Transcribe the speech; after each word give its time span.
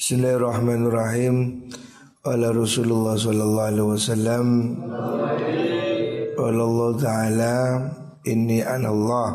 Bismillahirrahmanirrahim. 0.00 1.68
Ala 2.24 2.56
Rasulullah 2.56 3.20
sallallahu 3.20 3.68
alaihi 3.68 3.90
wasallam. 4.00 4.46
Qala 6.40 6.60
Allah 6.64 6.90
taala 6.96 7.56
inni 8.24 8.64
ana 8.64 8.88
Allah. 8.96 9.28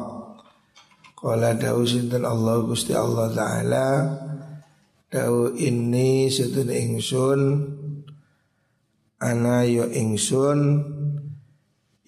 Qala 1.14 1.54
dawu 1.54 1.86
sinten 1.86 2.26
Allah 2.26 2.66
Gusti 2.66 2.98
Allah 2.98 3.30
taala. 3.30 3.88
Dawu 5.14 5.54
inni 5.54 6.34
sedun 6.34 6.74
ingsun 6.74 7.42
ana 9.22 9.70
yo 9.70 9.86
ingsun 9.86 10.82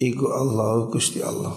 iku 0.02 0.34
Allah 0.34 0.90
Gusti 0.90 1.22
Allah. 1.22 1.54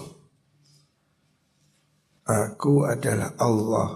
Aku 2.30 2.86
adalah 2.86 3.34
Allah. 3.42 3.90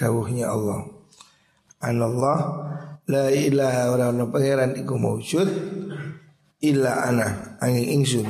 Dawuhnya 0.00 0.48
Allah. 0.48 0.95
Anallah 1.86 2.38
la 3.06 3.30
ilaha 3.30 3.94
ora 3.94 4.10
ana 4.10 4.26
pangeran 4.26 4.74
iku 4.74 4.98
maujud 4.98 5.46
illa 6.58 7.06
ana 7.06 7.54
angin 7.62 8.02
ingsun. 8.02 8.26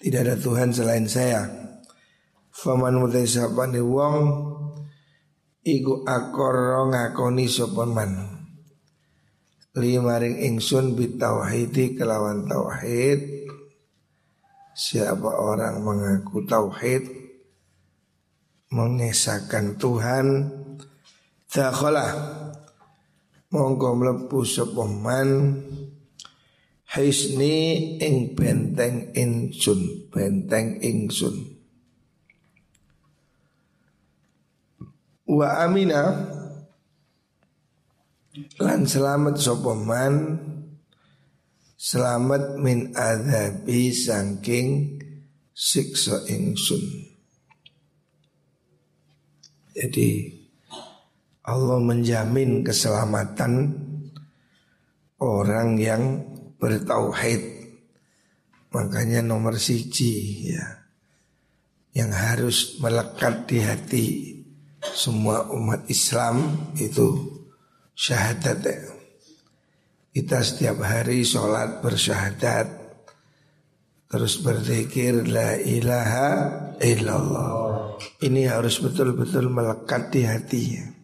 Tidak 0.00 0.20
ada 0.24 0.34
Tuhan 0.40 0.72
selain 0.72 1.04
saya. 1.04 1.44
Faman 2.48 2.98
mutai 2.98 3.28
sapane 3.28 3.84
wong 3.84 4.16
iku 5.60 6.08
akor 6.08 6.88
ngakoni 6.88 7.46
sapa 7.46 7.84
man. 7.84 8.12
Limaring 9.76 10.40
ingsun 10.40 10.96
bitauhidi 10.96 12.00
kelawan 12.00 12.48
tauhid. 12.48 13.44
Siapa 14.72 15.28
orang 15.36 15.84
mengaku 15.84 16.48
tauhid 16.48 17.04
mengesahkan 18.72 19.76
Tuhan 19.76 20.26
Dakhala 21.52 22.08
Monggo 23.52 23.92
mlebu 23.92 24.40
sapa 24.48 24.88
man 24.88 25.60
Hisni 26.96 27.96
ing 28.00 28.32
benteng 28.32 29.12
ingsun 29.12 30.08
Benteng 30.08 30.80
ingsun. 30.80 31.52
Wa 35.32 35.64
amina. 35.64 36.28
Lan 38.60 38.84
selamat 38.84 39.40
sapa 39.40 39.72
man? 39.72 40.36
Selamat 41.80 42.60
min 42.60 42.92
adhabi 42.92 43.88
sangking 43.96 45.00
siksa 45.56 46.28
ingsun. 46.28 46.84
Jadi 49.72 50.41
Allah 51.42 51.82
menjamin 51.82 52.62
keselamatan 52.62 53.74
orang 55.18 55.74
yang 55.74 56.22
bertauhid. 56.62 57.42
Makanya 58.72 59.20
nomor 59.26 59.58
siji 59.58 60.48
ya 60.54 60.66
yang 61.92 62.08
harus 62.08 62.80
melekat 62.80 63.44
di 63.44 63.58
hati 63.60 64.06
semua 64.80 65.44
umat 65.52 65.84
Islam 65.92 66.72
itu 66.80 67.36
syahadat 67.92 68.58
ya. 68.64 68.80
Kita 70.12 70.44
setiap 70.44 70.76
hari 70.84 71.24
sholat 71.24 71.80
bersyahadat 71.80 72.68
Terus 74.12 74.44
berzikir 74.44 75.24
La 75.24 75.56
ilaha 75.56 76.28
illallah 76.76 77.96
Ini 78.20 78.52
harus 78.52 78.76
betul-betul 78.84 79.48
melekat 79.48 80.12
di 80.12 80.28
hatinya 80.28 81.01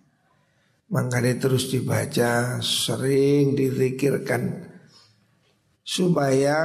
Makanya 0.88 1.36
terus 1.36 1.68
dibaca, 1.68 2.64
sering 2.64 3.52
dizikirkan 3.52 4.72
supaya 5.84 6.56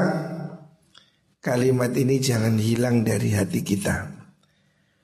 kalimat 1.44 1.92
ini 1.92 2.24
jangan 2.24 2.56
hilang 2.56 3.04
dari 3.04 3.36
hati 3.36 3.68
kita. 3.68 4.16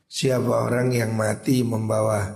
Siapa 0.07 0.71
orang 0.71 0.95
yang 0.95 1.19
mati 1.19 1.67
membawa 1.67 2.31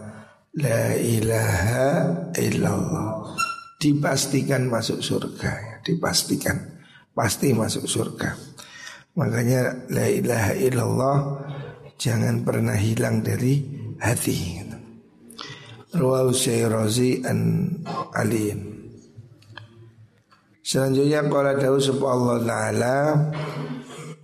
la 0.60 0.92
ilaha 1.00 1.88
illallah 2.36 3.32
dipastikan 3.80 4.68
masuk 4.68 5.00
surga, 5.00 5.84
dipastikan 5.88 6.84
pasti 7.16 7.56
masuk 7.56 7.88
surga. 7.88 8.36
Makanya 9.16 9.88
la 9.88 10.12
ilaha 10.12 10.54
illallah 10.56 11.18
jangan 11.96 12.44
pernah 12.44 12.76
hilang 12.76 13.24
dari 13.24 13.64
hati. 14.04 14.63
Rawahu 15.94 16.34
Syairozi 16.34 17.22
an 17.22 17.70
Aliin. 18.18 18.74
Selanjutnya 20.66 21.22
Kala 21.30 21.54
dawu 21.54 21.78
sapa 21.78 22.06
Allah 22.10 22.38
Ta'ala 22.42 22.96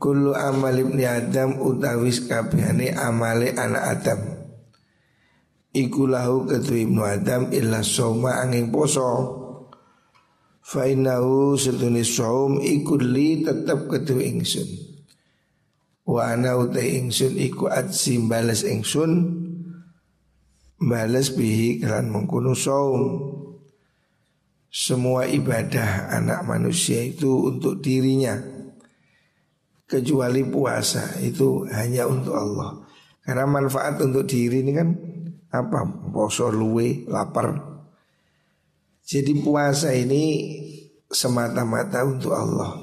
Kullu 0.02 0.34
amal 0.34 0.74
ibni 0.74 1.06
Adam 1.06 1.62
utawis 1.62 2.26
kabehane 2.26 2.96
amale 2.96 3.54
anak 3.54 3.84
Adam. 3.86 4.20
Iku 5.76 6.10
lahu 6.10 6.50
ketu 6.50 6.74
ibnu 6.74 7.06
Adam 7.06 7.54
illa 7.54 7.86
soma 7.86 8.42
angin 8.42 8.74
poso. 8.74 9.38
Fainahu 10.64 11.54
setunis 11.54 12.16
saum 12.16 12.64
iku 12.64 12.98
li 12.98 13.46
tetap 13.46 13.92
ketu 13.92 14.18
ingsun. 14.18 14.70
Wa 16.08 16.34
ana 16.34 16.58
utai 16.58 16.98
ingsun 16.98 17.38
iku 17.38 17.70
adsim 17.70 18.26
balas 18.26 18.66
ingsun 18.66 19.39
balas 20.80 21.36
bihi 21.36 21.84
kelan 21.84 22.08
mengkuno 22.08 22.56
saum. 22.56 23.06
Semua 24.70 25.26
ibadah 25.28 26.14
anak 26.14 26.46
manusia 26.48 27.04
itu 27.04 27.52
untuk 27.52 27.84
dirinya. 27.84 28.40
Kecuali 29.90 30.46
puasa 30.46 31.18
itu 31.20 31.66
hanya 31.74 32.06
untuk 32.06 32.38
Allah. 32.38 32.86
Karena 33.26 33.50
manfaat 33.50 33.98
untuk 34.06 34.30
diri 34.30 34.62
ini 34.62 34.72
kan 34.74 34.90
apa 35.50 35.82
poso 36.14 36.54
luwe 36.54 37.10
lapar. 37.10 37.58
Jadi 39.02 39.42
puasa 39.42 39.90
ini 39.90 40.54
semata-mata 41.10 42.06
untuk 42.06 42.38
Allah. 42.38 42.78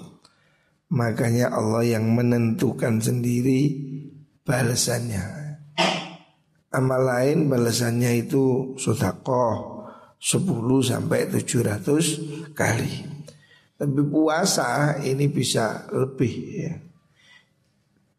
Makanya 0.91 1.55
Allah 1.55 1.87
yang 1.87 2.11
menentukan 2.11 2.99
sendiri 2.99 3.71
balasannya 4.43 5.36
Amal 6.77 7.09
lain 7.09 7.49
balasannya 7.49 8.29
itu 8.29 8.77
sodakoh 8.77 9.89
10 10.21 10.45
sampai 10.85 11.33
700 11.33 12.53
kali. 12.53 12.95
Tapi 13.77 14.01
puasa 14.09 15.01
ini 15.01 15.29
bisa 15.33 15.89
lebih 15.89 16.35
ya. 16.53 16.75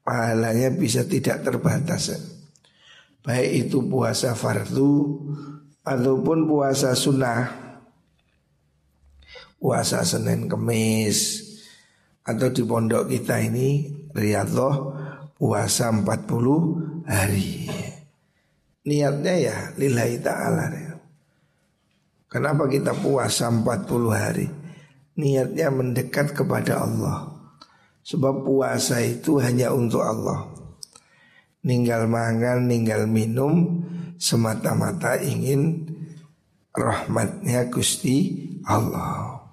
Pahalanya 0.08 0.72
bisa 0.72 1.04
tidak 1.04 1.44
terbatas 1.44 2.16
Baik 3.28 3.68
itu 3.68 3.84
puasa 3.92 4.32
fardu 4.32 5.20
Ataupun 5.84 6.48
puasa 6.48 6.96
sunnah 6.96 7.52
Puasa 9.60 10.08
Senin 10.08 10.48
Kemis 10.48 11.44
Atau 12.24 12.56
di 12.56 12.64
pondok 12.64 13.12
kita 13.12 13.36
ini 13.44 13.92
Riyadhah 14.16 14.76
Puasa 15.36 15.92
40 15.92 17.04
hari 17.04 17.68
Niatnya 18.88 19.36
ya 19.36 19.58
lillahi 19.76 20.16
ta'ala 20.24 20.66
Kenapa 22.32 22.72
kita 22.72 22.96
puasa 22.96 23.52
40 23.52 23.84
hari? 24.16 24.48
Niatnya 25.20 25.68
mendekat 25.76 26.32
kepada 26.32 26.88
Allah. 26.88 27.36
Sebab 28.08 28.48
puasa 28.48 29.04
itu 29.04 29.44
hanya 29.44 29.76
untuk 29.76 30.00
Allah. 30.00 30.48
Ninggal 31.68 32.08
makan, 32.08 32.72
ninggal 32.72 33.12
minum 33.12 33.84
Semata-mata 34.18 35.20
ingin 35.20 35.94
Rahmatnya 36.72 37.68
Gusti 37.68 38.48
Allah. 38.66 39.44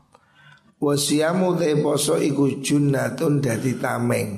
Wasiamu 0.78 1.58
te 1.58 1.74
poso 1.82 2.16
iku 2.16 2.62
junnatun 2.62 3.42
tameng. 3.82 4.30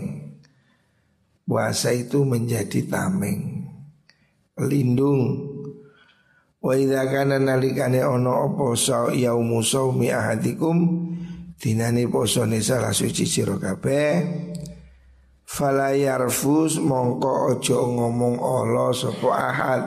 Puasa 1.47 1.95
itu 1.95 2.27
menjadi 2.27 2.83
tameng 2.91 3.66
pelindung 4.57 5.53
Wa 6.67 6.75
idza 6.75 7.07
kana 7.07 7.39
nalikane 7.39 8.03
ana 8.03 8.51
apa 8.51 8.75
sa 8.75 9.07
yaumu 9.15 9.63
saumi 9.63 10.11
ahadikum 10.11 11.07
dinane 11.55 12.11
posone 12.11 12.59
salah 12.59 12.91
suci 12.91 13.23
sira 13.23 13.55
kabeh. 13.55 14.11
Fala 15.47 15.95
yarfus 15.95 16.83
mongko 16.83 17.55
aja 17.55 17.79
ngomong 17.79 18.43
Allah 18.43 18.91
sapa 18.91 19.31
ahad. 19.31 19.85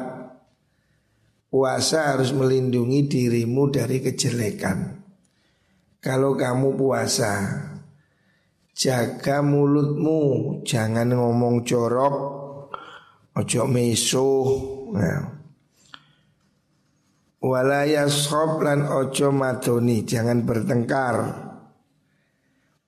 Puasa 1.51 2.15
harus 2.15 2.31
melindungi 2.31 3.11
dirimu 3.11 3.67
dari 3.67 3.99
kejelekan. 3.99 5.03
Kalau 5.99 6.39
kamu 6.39 6.79
puasa 6.79 7.59
Jaga 8.71 9.43
mulutmu 9.43 10.63
Jangan 10.63 11.11
ngomong 11.11 11.67
jorok 11.67 12.38
Ojo 13.37 13.69
meso 13.69 14.29
nah. 14.95 15.37
Walaya 17.39 18.09
sob 18.11 18.65
lan 18.65 18.83
ojo 18.89 19.31
madoni 19.31 20.03
jangan 20.03 20.43
bertengkar. 20.43 21.17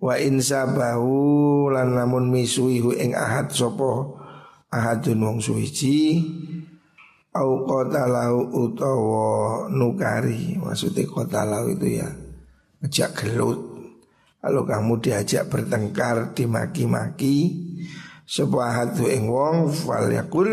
Wa 0.01 0.17
insabahu 0.17 1.69
lan 1.69 1.93
namun 1.93 2.33
misuihu 2.33 2.91
ing 2.97 3.13
ahad 3.13 3.53
sopo 3.53 4.21
ahadun 4.71 5.19
wong 5.21 5.37
suwiji 5.43 6.23
au 7.31 7.63
lau 7.87 8.37
utawa 8.51 9.67
nukari 9.71 10.59
maksudnya 10.59 11.07
lau 11.47 11.67
itu 11.71 11.99
ya 11.99 12.07
ngejak 12.83 13.11
gelut 13.15 13.59
kalau 14.41 14.65
kamu 14.65 14.93
diajak 14.99 15.47
bertengkar 15.47 16.33
dimaki-maki 16.35 17.35
sebuah 18.31 18.69
hatu 18.71 19.11
ing 19.11 19.27
wong 19.27 19.67
fal 19.67 20.07
yakul 20.07 20.47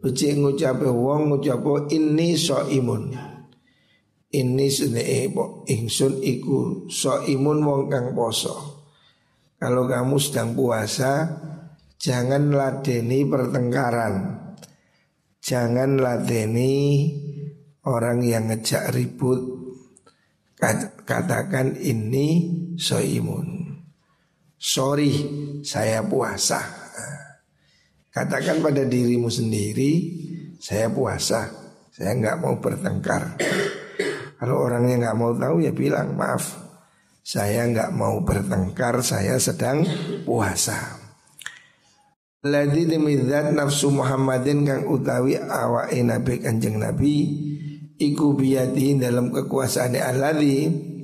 beci 0.00 0.32
ngucape 0.32 0.88
wong 0.88 1.28
ngucapo 1.28 1.92
ini 1.92 2.32
so 2.32 2.64
imun 2.64 3.12
ini 4.32 4.66
sune 4.72 5.04
ingsun 5.68 6.24
iku 6.24 6.88
so 6.88 7.20
imun 7.28 7.60
wong 7.60 7.82
kang 7.92 8.16
poso. 8.16 8.72
Kalau 9.56 9.88
kamu 9.88 10.20
sedang 10.20 10.52
puasa 10.52 11.24
Jangan 11.96 12.52
ladeni 12.52 13.24
pertengkaran. 13.24 14.14
Jangan 15.40 15.96
ladeni 15.96 16.74
orang 17.88 18.20
yang 18.20 18.52
ngejak 18.52 18.92
ribut. 18.92 19.40
Katakan 21.06 21.76
ini 21.80 22.28
soimun. 22.76 23.64
Sorry 24.56 25.12
saya 25.60 26.00
puasa 26.00 26.85
Katakan 28.12 28.64
pada 28.64 28.80
dirimu 28.88 29.28
sendiri 29.28 29.92
Saya 30.56 30.88
puasa 30.88 31.52
Saya 31.92 32.16
nggak 32.16 32.40
mau 32.40 32.56
bertengkar. 32.56 33.36
Kalau 34.36 34.68
orangnya 34.68 35.08
nggak 35.08 35.16
mau 35.16 35.32
tahu 35.36 35.64
ya 35.64 35.72
bilang 35.76 36.16
maaf 36.16 36.56
Saya 37.20 37.68
nggak 37.68 37.92
mau 37.92 38.24
bertengkar 38.24 39.04
Saya 39.04 39.36
sedang 39.36 39.84
puasa. 40.24 40.96
Ladi 42.46 42.86
demi 42.86 43.18
zat 43.26 43.50
nafsu 43.52 43.90
Muhammadin 43.90 44.62
kang 44.62 44.82
utawi 44.86 45.34
awake 45.36 46.00
nabi 46.00 46.38
kanjeng 46.38 46.78
nabi 46.78 47.16
Iku 47.96 48.36
biyati 48.36 49.00
dalam 49.00 49.32
kekuasaan 49.32 49.96
alladhi 49.96 50.95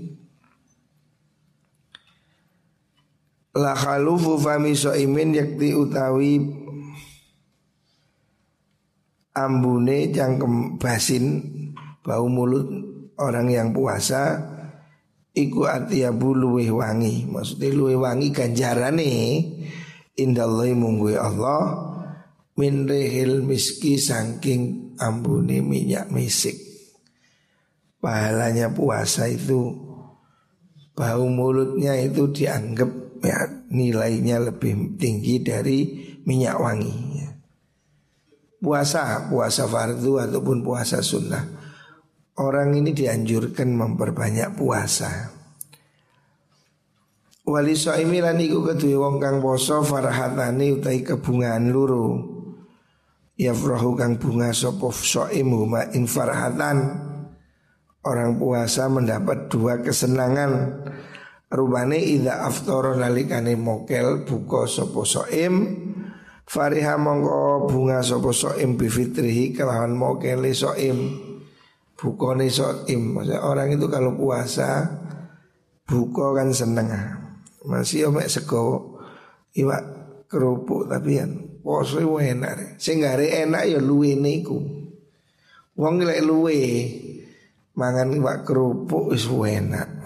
La 3.52 3.76
khalufu 3.76 4.40
fami 4.40 4.72
so'imin 4.72 5.36
yakti 5.36 5.76
utawi 5.76 6.40
Ambune 9.36 10.08
jangkem 10.08 10.80
basin 10.80 11.44
Bau 12.00 12.32
mulut 12.32 12.64
orang 13.20 13.52
yang 13.52 13.68
puasa 13.76 14.40
Iku 15.32 15.64
atiyabu 15.64 16.36
luweh 16.36 16.68
wangi. 16.68 17.24
Maksudnya 17.28 17.72
luweh 17.76 17.96
wangi 18.00 18.32
ganjarane 18.32 19.12
Indallahi 20.16 20.72
munggui 20.72 21.20
Allah 21.20 21.92
Min 22.56 22.88
rehil 22.88 23.44
miski 23.44 24.00
sangking 24.00 24.96
ambuni 24.96 25.60
minyak 25.60 26.08
misik 26.08 26.56
Pahalanya 28.00 28.72
puasa 28.72 29.28
itu 29.28 29.76
Bau 30.96 31.28
mulutnya 31.28 32.00
itu 32.00 32.32
dianggap 32.32 33.01
ya, 33.22 33.46
nilainya 33.70 34.42
lebih 34.42 34.98
tinggi 34.98 35.40
dari 35.40 35.78
minyak 36.26 36.56
wangi 36.58 36.96
ya. 37.18 37.30
Puasa, 38.62 39.26
puasa 39.26 39.66
fardu 39.66 40.22
ataupun 40.22 40.62
puasa 40.62 41.02
sunnah. 41.02 41.42
Orang 42.38 42.78
ini 42.78 42.94
dianjurkan 42.94 43.74
memperbanyak 43.74 44.54
puasa. 44.54 45.34
Wali 47.42 47.74
so'imi 47.74 48.22
lan 48.22 48.38
iku 48.38 48.62
kedue 48.62 48.94
wong 48.94 49.18
kang 49.18 49.42
poso 49.42 49.82
farhatani 49.82 50.78
utai 50.78 51.02
kebungaan 51.02 51.74
luru. 51.74 52.22
Yafrahu 53.34 53.98
kang 53.98 54.14
bunga 54.22 54.54
sopo 54.54 54.94
so'im 54.94 55.50
huma 55.50 55.90
ing 55.90 56.06
farhatan. 56.06 57.10
Orang 58.06 58.38
puasa 58.38 58.86
mendapat 58.86 59.50
dua 59.50 59.82
kesenangan 59.82 60.82
Rubane 61.52 62.00
ida 62.00 62.48
aftoro 62.48 62.96
nalikane 62.96 63.52
mokel 63.60 64.24
buko 64.24 64.64
sopo 64.64 65.04
so'im 65.04 65.84
Fariha 66.48 66.96
mongko 66.96 67.68
bunga 67.68 68.00
sopo 68.00 68.32
so'im 68.32 68.80
bifitrihi 68.80 69.52
kelawan 69.52 69.92
mokele 69.92 70.56
so'im 70.56 71.28
Bukone 71.92 72.48
so'im 72.48 73.14
Maksudnya 73.14 73.44
orang 73.44 73.76
itu 73.76 73.86
kalau 73.86 74.16
puasa 74.16 74.88
Buko 75.84 76.32
kan 76.32 76.48
seneng 76.56 76.88
masih 77.62 78.10
omek 78.10 78.26
sego 78.26 78.98
iwak 79.54 79.82
kerupuk 80.26 80.90
tapi 80.90 81.20
kan 81.20 81.30
poso 81.62 82.00
enak. 82.18 82.80
Sing 82.80 83.04
enak 83.04 83.62
ya 83.68 83.78
luwe 83.78 84.18
niku. 84.18 84.58
Wong 85.78 85.94
lek 86.02 86.20
luwe 86.26 86.60
mangan 87.78 88.12
iwak 88.12 88.44
kerupuk 88.44 89.14
wis 89.14 89.28
enak. 89.30 90.01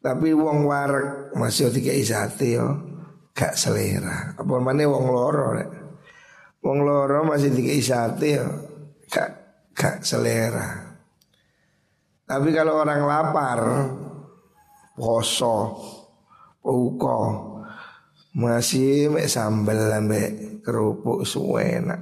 Tapi 0.00 0.32
wong 0.32 0.64
warek 0.64 1.36
masih 1.36 1.68
tiga 1.68 1.92
isate 1.92 2.56
yo 2.56 2.72
gak 3.36 3.52
selera. 3.52 4.32
Apa 4.32 4.56
mana 4.56 4.88
wong 4.88 5.06
loro 5.12 5.52
rek. 5.52 5.70
Wong 6.64 6.88
loro 6.88 7.28
masih 7.28 7.52
tiga 7.52 7.72
isate 7.76 8.40
yo 8.40 8.48
gak 9.12 9.30
gak 9.76 10.00
selera. 10.00 10.96
Tapi 12.24 12.48
kalau 12.56 12.80
orang 12.80 13.04
lapar 13.04 13.60
poso 14.96 15.76
Uko 16.60 17.20
masih 18.36 19.08
mek 19.08 19.28
sambel 19.28 19.88
mek 20.04 20.60
kerupuk 20.60 21.24
suwenak. 21.24 22.00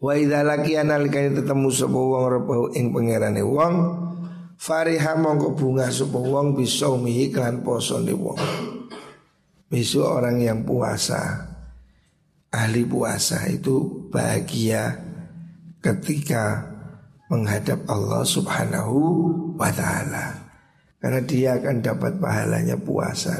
Wa 0.00 0.16
idza 0.16 0.44
laqiya 0.44 0.84
nalikane 0.84 1.36
ketemu 1.36 1.68
sapa 1.72 1.96
wong 1.96 2.24
rebahu 2.28 2.64
ing 2.72 2.92
pangerane 2.92 3.44
wong 3.44 3.74
fariha 4.60 5.16
mongko 5.16 5.56
bunga 5.56 5.88
sapa 5.88 6.20
wong 6.20 6.52
bisa 6.52 6.92
mihi 7.00 7.32
kan 7.32 7.64
posone 7.64 8.12
wong. 8.12 8.36
Besok 9.72 10.20
orang 10.20 10.44
yang 10.44 10.60
puasa. 10.68 11.48
Ahli 12.50 12.82
puasa 12.82 13.46
itu 13.46 14.10
bahagia 14.10 14.98
ketika 15.78 16.66
menghadap 17.30 17.86
Allah 17.86 18.26
Subhanahu 18.26 18.98
wa 19.54 19.70
taala. 19.70 20.50
Karena 20.98 21.22
dia 21.22 21.56
akan 21.56 21.80
dapat 21.80 22.18
pahalanya 22.18 22.76
puasa. 22.76 23.38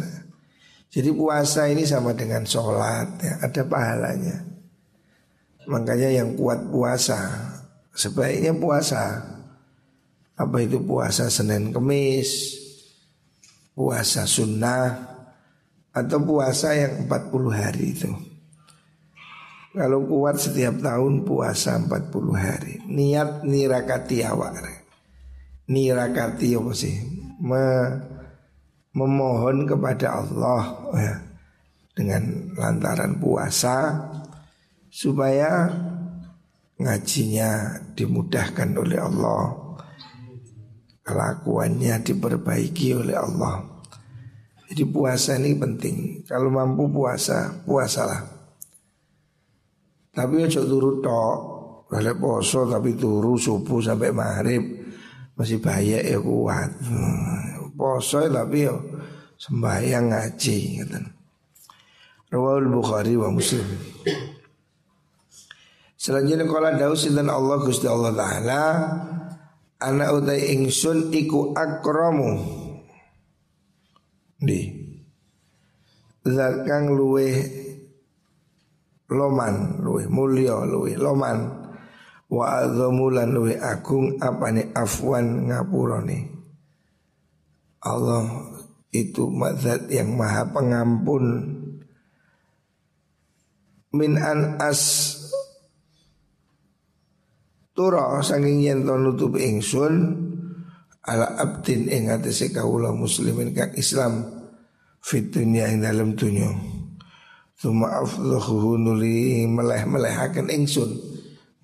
Jadi 0.89 1.11
puasa 1.11 1.67
ini 1.69 1.85
sama 1.85 2.15
dengan 2.15 2.47
sholat 2.47 3.19
ya, 3.21 3.35
Ada 3.45 3.63
pahalanya. 3.67 4.47
Makanya 5.67 6.23
yang 6.23 6.39
kuat 6.39 6.71
puasa. 6.71 7.19
Sebaiknya 7.91 8.55
puasa 8.55 9.40
Apa 10.41 10.65
itu 10.65 10.81
puasa 10.81 11.29
Senin 11.29 11.69
Kemis? 11.69 12.57
Puasa 13.77 14.25
sunnah? 14.25 15.13
Atau 15.93 16.25
puasa 16.25 16.73
yang 16.73 17.05
40 17.05 17.53
hari 17.53 17.85
itu? 17.93 18.09
Kalau 19.71 20.03
kuat 20.09 20.41
setiap 20.41 20.81
tahun 20.81 21.29
puasa 21.29 21.77
40 21.77 22.09
hari. 22.35 22.75
Niat 22.89 23.45
nirakati 23.45 24.25
awak 24.25 24.65
Nirakati 25.71 26.49
apa 26.59 26.73
sih? 26.75 26.97
Me, 27.39 27.63
memohon 28.91 29.71
kepada 29.71 30.19
Allah 30.19 30.63
ya, 30.99 31.15
dengan 31.95 32.51
lantaran 32.59 33.23
puasa 33.23 33.95
supaya 34.91 35.71
ngajinya 36.81 37.79
dimudahkan 37.95 38.71
oleh 38.75 38.99
Allah, 38.99 39.70
kelakuannya 41.11 42.07
diperbaiki 42.07 42.95
oleh 42.95 43.19
Allah. 43.19 43.67
Jadi 44.71 44.87
puasa 44.87 45.35
ini 45.35 45.59
penting. 45.59 46.23
Kalau 46.23 46.47
mampu 46.55 46.87
puasa, 46.87 47.51
puasalah. 47.67 48.23
Tapi 50.15 50.47
ojo 50.47 50.61
turu 50.63 51.03
tok. 51.03 51.39
Kalau 51.91 52.15
poso 52.23 52.71
tapi 52.71 52.95
turu 52.95 53.35
subuh 53.35 53.83
sampai 53.83 54.15
maghrib 54.15 54.63
masih 55.35 55.59
bahaya 55.59 55.99
ya 55.99 56.23
kuat. 56.23 56.71
Hmm, 56.87 57.75
poso 57.75 58.23
tapi 58.31 58.71
yo 58.71 58.79
sembahyang 59.35 60.15
ngaji 60.15 60.59
gitu. 60.87 60.99
Rawal 62.31 62.71
Bukhari 62.71 63.19
wa 63.19 63.35
Muslim. 63.35 63.67
Selanjutnya 65.99 66.47
kala 66.47 66.79
daus 66.79 67.11
dan 67.11 67.27
Allah 67.27 67.59
Gusti 67.59 67.91
Allah 67.91 68.15
Taala 68.15 68.63
anak 69.81 70.09
utai 70.21 70.55
ingsun 70.55 71.09
iku 71.11 71.57
akramu. 71.57 72.37
Di 74.41 74.61
zat 76.25 76.65
kang 76.69 76.93
luwe 76.93 77.29
loman 79.09 79.81
luwe 79.81 80.05
mulya 80.09 80.65
luwe 80.69 80.93
loman. 80.97 81.39
Wa 82.31 82.63
adzamu 82.63 83.11
lan 83.11 83.35
luwe 83.35 83.59
agung 83.59 84.15
apane 84.23 84.71
afwan 84.71 85.51
ngapurane. 85.51 86.31
Allah 87.83 88.55
itu 88.95 89.27
mazat 89.27 89.91
yang 89.91 90.15
maha 90.15 90.47
pengampun. 90.55 91.25
Min 93.91 94.15
an 94.15 94.63
as 94.63 95.19
tura 97.81 98.21
saking 98.21 98.61
yen 98.61 98.85
to 98.85 98.93
nutup 98.93 99.41
ingsun 99.41 100.13
ala 101.01 101.33
abdin 101.41 101.89
ing 101.89 102.13
atase 102.13 102.53
kawula 102.53 102.93
muslimin 102.93 103.57
kang 103.57 103.73
Islam 103.73 104.21
fit 105.01 105.33
dunya 105.33 105.65
ing 105.73 105.81
dalam 105.81 106.13
dunya. 106.13 106.53
Tuma 107.57 108.05
afdhuhu 108.05 108.77
nuli 108.77 109.49
meleh-melehaken 109.49 110.53
ingsun 110.53 110.93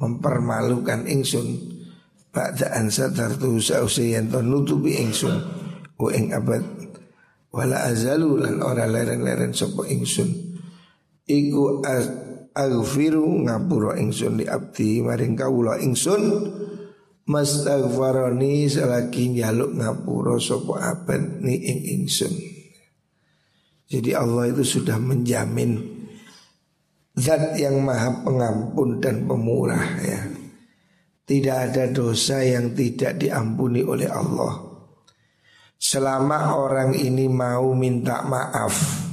mempermalukan 0.00 1.04
ingsun. 1.04 1.76
Pada 2.32 2.72
ansa 2.76 3.12
tartu 3.12 3.60
sause 3.60 4.16
yen 4.16 4.32
to 4.32 4.40
nutupi 4.40 4.96
ingsun 4.96 5.36
wa 6.00 6.08
ing 6.16 6.32
abad. 6.32 6.64
Wala 7.52 7.92
azalu 7.92 8.40
lan 8.40 8.64
ora 8.64 8.88
leren-leren 8.88 9.52
sapa 9.52 9.84
ingsun. 9.84 10.32
Iku 11.28 11.84
aghfiru 12.56 13.44
ngapura 13.44 14.00
ingsun 14.00 14.40
di 14.40 14.48
abdi 14.48 15.04
maring 15.04 15.36
kawula 15.36 15.76
ingsun 15.76 16.22
mastaghfarani 17.28 18.64
selagi 18.64 19.36
njaluk 19.36 19.76
ngapura 19.76 20.40
sapa 20.40 20.74
abad 20.96 21.44
ni 21.44 21.54
ing 21.60 21.80
ingsun. 22.00 22.32
Jadi 23.86 24.10
Allah 24.16 24.50
itu 24.50 24.64
sudah 24.66 24.98
menjamin 24.98 25.96
Zat 27.16 27.56
yang 27.56 27.80
maha 27.80 28.12
pengampun 28.20 29.00
dan 29.00 29.24
pemurah 29.24 29.88
ya. 30.04 30.20
Tidak 31.24 31.56
ada 31.56 31.88
dosa 31.88 32.44
yang 32.44 32.76
tidak 32.76 33.16
diampuni 33.16 33.80
oleh 33.80 34.04
Allah. 34.04 34.52
Selama 35.80 36.60
orang 36.60 36.92
ini 36.92 37.24
mau 37.24 37.72
minta 37.72 38.20
maaf 38.20 39.05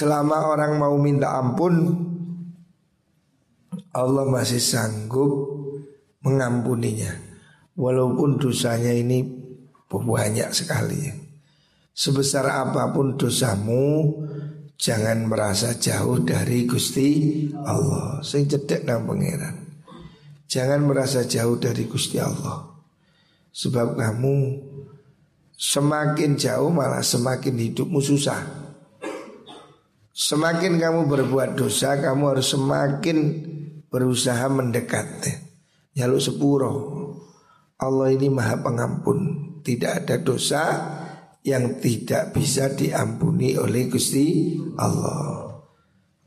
Selama 0.00 0.48
orang 0.48 0.80
mau 0.80 0.96
minta 0.96 1.36
ampun 1.36 1.92
Allah 3.92 4.24
masih 4.24 4.56
sanggup 4.56 5.28
mengampuninya. 6.24 7.12
Walaupun 7.76 8.40
dosanya 8.40 8.96
ini 8.96 9.20
banyak 9.92 10.56
sekali. 10.56 11.04
Sebesar 11.92 12.48
apa 12.48 12.88
pun 12.96 13.20
dosamu 13.20 14.16
Jangan 14.80 15.28
merasa 15.28 15.76
jauh 15.76 16.24
dari 16.24 16.64
Gusti 16.64 17.44
Allah. 17.52 18.24
Sing 18.24 18.48
cedek 18.48 18.88
nang 18.88 19.04
pangeran. 19.04 19.84
Jangan 20.48 20.80
merasa 20.80 21.28
jauh 21.28 21.60
dari 21.60 21.84
Gusti 21.84 22.16
Allah. 22.16 22.64
Sebab 23.52 24.00
kamu 24.00 24.36
Semakin 25.60 26.40
jauh 26.40 26.72
malah 26.72 27.04
semakin 27.04 27.52
hidupmu 27.52 28.00
susah 28.00 28.59
Semakin 30.20 30.76
kamu 30.76 31.08
berbuat 31.08 31.56
dosa 31.56 31.96
Kamu 31.96 32.36
harus 32.36 32.52
semakin 32.52 33.18
berusaha 33.88 34.44
mendekat 34.52 35.24
Jaluk 35.96 36.20
sepuro 36.20 36.74
Allah 37.80 38.12
ini 38.12 38.28
maha 38.28 38.60
pengampun 38.60 39.18
Tidak 39.64 40.04
ada 40.04 40.20
dosa 40.20 40.62
yang 41.40 41.80
tidak 41.80 42.36
bisa 42.36 42.68
diampuni 42.76 43.56
oleh 43.56 43.88
Gusti 43.88 44.56
Allah. 44.76 45.48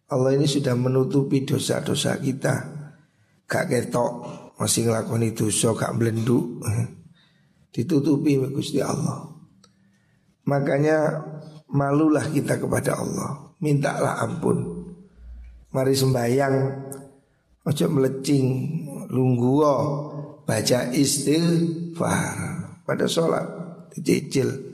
Allah 0.10 0.32
ini 0.34 0.46
sudah 0.50 0.74
menutupi 0.74 1.46
dosa-dosa 1.46 2.18
kita. 2.18 2.56
Gak 3.46 3.70
ketok 3.70 4.12
masih 4.58 4.90
ngelakoni 4.90 5.38
dosa 5.38 5.74
gak 5.78 5.94
belenduk. 5.98 6.66
Ditutupi 7.74 8.42
Gusti 8.50 8.82
Allah. 8.82 9.30
Makanya 10.50 10.98
malulah 11.74 12.30
kita 12.30 12.62
kepada 12.62 13.02
Allah. 13.02 13.58
Mintalah 13.60 14.22
ampun. 14.22 14.58
Mari 15.74 15.94
sembahyang. 15.98 16.56
Ojo 17.64 17.86
melecing 17.90 18.48
lungguo 19.10 19.76
baca 20.46 20.94
istighfar. 20.94 22.38
Pada 22.84 23.08
sholat 23.10 23.46
dicicil. 23.96 24.72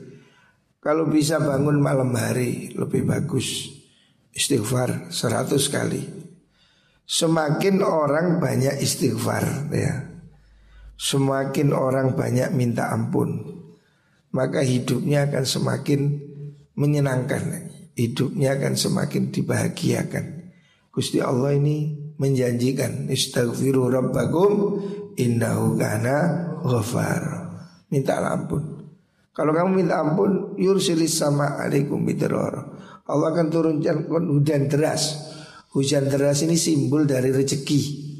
Kalau 0.80 1.06
bisa 1.08 1.40
bangun 1.40 1.80
malam 1.80 2.12
hari 2.14 2.76
lebih 2.76 3.08
bagus. 3.08 3.68
Istighfar 4.30 5.10
seratus 5.10 5.66
kali. 5.72 6.02
Semakin 7.10 7.82
orang 7.82 8.38
banyak 8.38 8.78
istighfar 8.78 9.70
ya. 9.74 10.06
Semakin 11.00 11.72
orang 11.72 12.12
banyak 12.12 12.52
minta 12.52 12.92
ampun 12.92 13.60
Maka 14.30 14.62
hidupnya 14.62 15.26
akan 15.26 15.42
semakin 15.42 16.00
menyenangkan 16.80 17.68
Hidupnya 17.92 18.56
akan 18.56 18.74
semakin 18.80 19.28
dibahagiakan 19.28 20.24
Gusti 20.88 21.20
Allah 21.20 21.52
ini 21.52 21.92
menjanjikan 22.16 23.12
Istaghfiru 23.12 23.92
rabbakum 23.92 24.80
innahu 25.20 25.76
kana 25.76 26.16
ghafar 26.64 27.52
Minta 27.92 28.16
ampun 28.24 28.80
kalau 29.30 29.56
kamu 29.56 29.70
minta 29.72 30.02
ampun, 30.02 30.58
yursilis 30.58 31.16
sama 31.16 31.56
alaikum 31.62 32.02
bidror. 32.02 32.76
Allah 33.08 33.28
akan 33.32 33.46
turunkan 33.48 34.10
hujan 34.10 34.68
deras. 34.68 35.32
Hujan 35.72 36.12
deras 36.12 36.42
ini 36.42 36.58
simbol 36.60 37.06
dari 37.08 37.32
rezeki. 37.32 38.10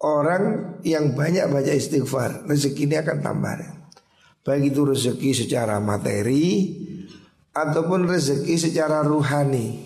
Orang 0.00 0.78
yang 0.88 1.12
banyak 1.12 1.52
baca 1.52 1.76
istighfar, 1.76 2.46
rezeki 2.46 2.88
ini 2.88 2.96
akan 3.02 3.18
tambah. 3.20 3.58
Baik 4.42 4.74
itu 4.74 4.82
rezeki 4.82 5.30
secara 5.44 5.78
materi 5.84 6.80
ataupun 7.52 8.08
rezeki 8.08 8.56
secara 8.56 9.04
ruhani, 9.04 9.76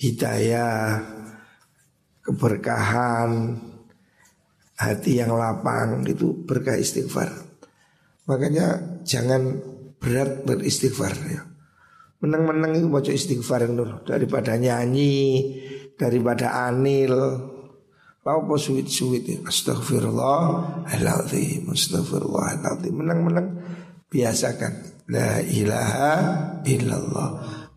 hidayah, 0.00 1.04
keberkahan, 2.24 3.60
hati 4.76 5.16
yang 5.20 5.36
lapang 5.36 6.04
itu 6.08 6.32
berkah 6.44 6.76
istighfar. 6.76 7.32
Makanya 8.26 8.98
jangan 9.06 9.62
berat 10.00 10.44
beristighfar 10.44 11.14
ya. 11.30 11.46
Menang-menang 12.24 12.80
itu 12.80 12.88
baca 12.88 13.12
istighfar 13.12 13.68
yang 13.68 13.76
dulu 13.76 14.00
daripada 14.02 14.56
nyanyi, 14.56 15.52
daripada 16.00 16.66
anil. 16.66 17.12
Lalu 18.26 18.58
suwit-suwit 18.58 19.22
ya. 19.22 19.38
Astagfirullahaladzim 19.46 21.70
Astagfirullahaladzim 21.70 22.90
Menang-menang 22.90 23.62
biasakan 24.10 24.95
La 25.06 25.38
ilaha 25.38 26.14
illallah. 26.66 27.28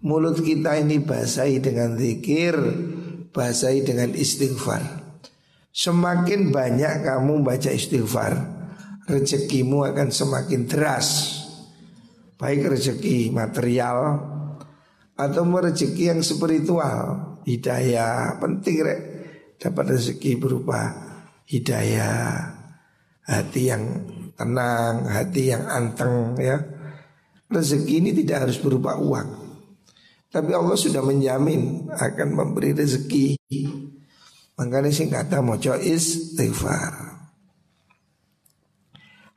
Mulut 0.02 0.42
kita 0.42 0.82
ini 0.82 0.98
basahi 1.04 1.62
dengan 1.62 1.94
zikir 1.94 2.58
Basahi 3.30 3.86
dengan 3.86 4.10
istighfar. 4.18 4.82
Semakin 5.70 6.50
banyak 6.50 7.06
kamu 7.06 7.46
baca 7.46 7.70
istighfar 7.70 8.34
rezekimu 9.06 9.86
akan 9.86 10.10
semakin 10.10 10.66
deras. 10.66 11.38
Baik 12.42 12.74
rezeki 12.74 13.30
material 13.30 14.18
Atau 15.14 15.46
rezeki 15.46 16.18
yang 16.18 16.22
spiritual. 16.26 16.98
Hidayah 17.46 18.42
Penting 18.42 18.78
rek. 18.82 19.00
Dapat 19.62 19.86
rezeki 19.94 20.42
berupa 20.42 20.90
hidayah. 21.46 22.58
Hati 23.30 23.62
yang 23.70 23.84
tenang 24.34 25.06
Hati 25.06 25.54
yang 25.54 25.70
anteng 25.70 26.34
ya 26.42 26.79
Rezeki 27.50 27.94
ini 28.00 28.14
tidak 28.14 28.48
harus 28.48 28.62
berupa 28.62 28.96
uang 28.98 29.50
tapi 30.30 30.54
Allah 30.54 30.78
sudah 30.78 31.02
menjamin 31.02 31.90
akan 31.90 32.30
memberi 32.38 32.78
rezeki. 32.78 33.34
Makanya 34.62 34.94
sih 34.94 35.10
kata 35.10 35.42
mojo 35.42 35.74
istighfar. 35.74 37.18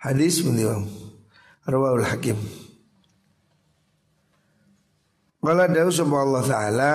Hadis 0.02 0.42
beliau 0.42 0.83
Rawahul 1.62 2.02
Hakim 2.02 2.35
Qala 5.38 5.71
dawu 5.71 5.95
Allah 5.95 6.42
Ta'ala 6.42 6.92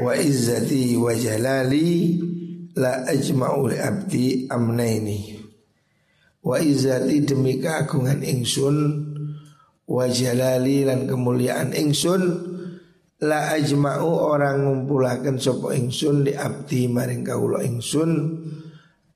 Wa 0.00 0.16
izzati 0.16 0.96
wa 0.96 1.12
jalali 1.12 2.16
La 2.72 3.04
ajma'u 3.04 3.68
li 3.68 3.76
abdi 3.76 4.48
amnaini 4.48 5.36
Wa 6.40 6.56
izzati 6.56 7.20
demi 7.20 7.60
keagungan 7.60 8.24
ingsun 8.24 8.76
Wa 9.86 10.10
jalali 10.10 10.82
lan 10.82 11.06
kemuliaan 11.06 11.70
ingsun 11.70 12.22
La 13.16 13.56
ajma'u 13.56 14.10
orang 14.12 14.66
ngumpulakan 14.66 15.40
sopo 15.40 15.72
ingsun 15.72 16.28
Di 16.28 16.36
abdi 16.36 16.84
maring 16.90 17.24
kaulo 17.24 17.64
ingsun 17.64 18.12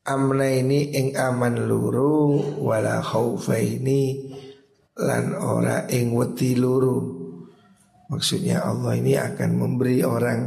amna 0.06 0.48
ini 0.48 0.90
ing 0.96 1.12
aman 1.14 1.68
luru 1.68 2.40
wala 2.64 3.04
khaufaini 3.04 4.32
lan 5.00 5.36
ora 5.36 5.86
ing 5.88 6.12
wedi 6.16 6.56
luru. 6.56 7.20
Maksudnya 8.10 8.66
Allah 8.66 8.98
ini 8.98 9.14
akan 9.14 9.50
memberi 9.54 10.02
orang 10.02 10.40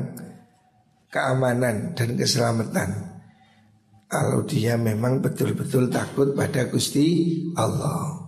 keamanan 1.07 1.95
dan 1.95 2.09
keselamatan. 2.19 2.89
Kalau 4.11 4.45
dia 4.45 4.77
memang 4.77 5.23
betul-betul 5.23 5.89
takut 5.89 6.37
pada 6.37 6.69
Gusti 6.69 7.41
Allah 7.57 8.22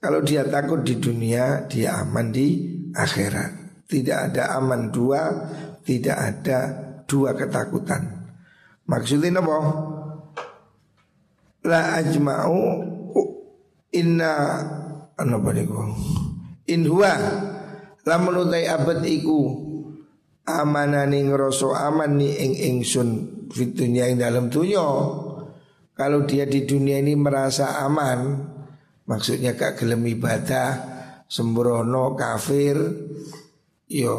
Kalau 0.00 0.24
dia 0.24 0.48
takut 0.48 0.80
di 0.80 0.96
dunia 0.96 1.68
Dia 1.68 2.00
aman 2.00 2.32
di 2.32 2.56
akhirat 2.96 3.84
Tidak 3.84 4.18
ada 4.32 4.56
aman 4.56 4.88
dua 4.88 5.28
Tidak 5.84 6.16
ada 6.16 6.58
dua 7.04 7.36
ketakutan 7.36 8.32
Maksudnya 8.88 9.38
apa? 9.44 9.58
La 11.68 12.00
ajma'u 12.00 12.60
Inna 13.92 14.32
Apa 15.20 15.50
niku? 15.52 15.84
In 16.72 16.88
huwa 16.88 17.12
Lamun 18.08 18.48
utai 18.48 18.64
abad 18.64 19.04
iku 19.04 19.68
amanani 20.58 21.30
ngeroso 21.30 21.76
aman 21.76 22.18
nih 22.18 22.32
ing 22.42 22.52
ingsun 22.74 23.08
fitunya 23.52 24.10
ing 24.10 24.18
dalam 24.18 24.50
dunia 24.50 24.82
kalau 25.94 26.24
dia 26.24 26.48
di 26.48 26.64
dunia 26.64 26.98
ini 26.98 27.12
merasa 27.14 27.84
aman 27.84 28.50
maksudnya 29.08 29.56
gak 29.56 29.80
gelem 29.80 30.04
ibadah 30.08 30.70
sembrono 31.30 32.18
kafir 32.18 32.76
yo 33.86 34.16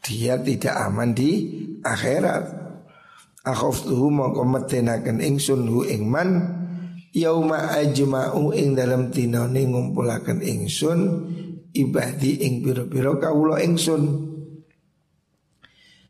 dia 0.00 0.36
tidak 0.40 0.74
aman 0.76 1.12
di 1.12 1.30
akhirat. 1.80 2.60
Akhaftuhu 3.40 4.12
mongko 4.12 4.44
metenaken 4.44 5.24
ingsun 5.24 5.64
hu 5.64 5.80
ing 5.88 6.04
man 6.04 6.28
yauma 7.16 7.72
ajma'u 7.72 8.52
ing 8.52 8.76
dalam 8.76 9.08
tinone 9.08 9.64
ngumpulaken 9.64 10.44
ingsun 10.44 11.00
ibadi 11.72 12.44
ing 12.44 12.60
pira-pira 12.60 13.16
kawula 13.16 13.64
ingsun. 13.64 14.28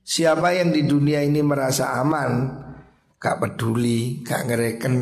Siapa 0.03 0.59
yang 0.59 0.75
di 0.75 0.83
dunia 0.83 1.23
ini 1.23 1.39
merasa 1.39 1.95
aman 2.03 2.61
Gak 3.21 3.37
peduli, 3.37 4.25
gak 4.25 4.49
ngereken, 4.49 4.95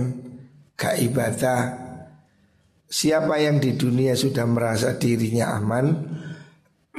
gak 0.74 0.98
ibadah 0.98 1.87
Siapa 2.88 3.36
yang 3.36 3.60
di 3.60 3.76
dunia 3.76 4.16
sudah 4.16 4.48
merasa 4.48 4.96
dirinya 4.96 5.52
aman 5.60 5.86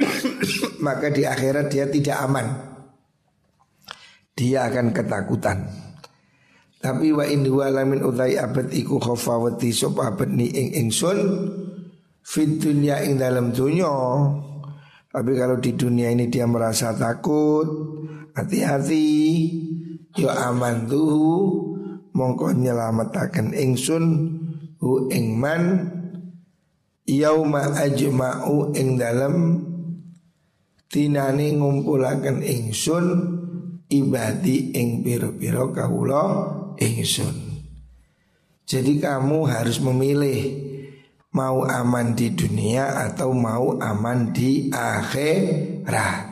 Maka 0.86 1.12
di 1.12 1.22
akhirat 1.26 1.66
dia 1.68 1.86
tidak 1.90 2.16
aman. 2.24 2.46
Dia 4.32 4.70
akan 4.70 4.96
ketakutan. 4.96 5.68
Tapi 6.80 7.12
wa 7.12 7.28
in 7.28 7.44
huwa 7.44 7.68
lamin 7.68 8.00
utai 8.00 8.40
abad 8.40 8.72
iku 8.72 8.96
khofawati 8.96 9.68
sop 9.68 10.00
abad 10.00 10.32
ni 10.32 10.48
ing 10.48 10.80
ingsun 10.80 11.18
Fit 12.24 12.56
dunia 12.56 13.04
ing 13.04 13.20
dalam 13.20 13.52
dunia. 13.52 13.90
Tapi 15.10 15.32
kalau 15.34 15.58
di 15.58 15.74
dunia 15.74 16.14
ini 16.14 16.30
dia 16.30 16.46
merasa 16.46 16.94
takut, 16.94 17.66
hati-hati, 18.38 19.10
yo 20.14 20.30
aman 20.30 20.86
tuh, 20.86 21.74
mongko 22.14 22.54
nyelamataken 22.54 23.50
ingsun 23.50 24.04
hu 24.80 25.12
ingman 25.12 25.92
yauma 27.04 27.76
ajma'u 27.76 28.72
ing 28.72 28.96
dalam 28.96 29.34
tinani 30.90 31.54
ngumpulaken 31.54 32.42
ingsun 32.42 33.06
ibadi 33.86 34.74
ing 34.74 35.04
piro-piro 35.04 35.70
kawula 35.70 36.24
ingsun. 36.80 37.62
Jadi 38.70 39.02
kamu 39.02 39.50
harus 39.50 39.82
memilih 39.82 40.70
mau 41.34 41.66
aman 41.66 42.14
di 42.14 42.30
dunia 42.30 43.06
atau 43.10 43.34
mau 43.34 43.78
aman 43.78 44.30
di 44.30 44.70
akhirat. 44.70 46.26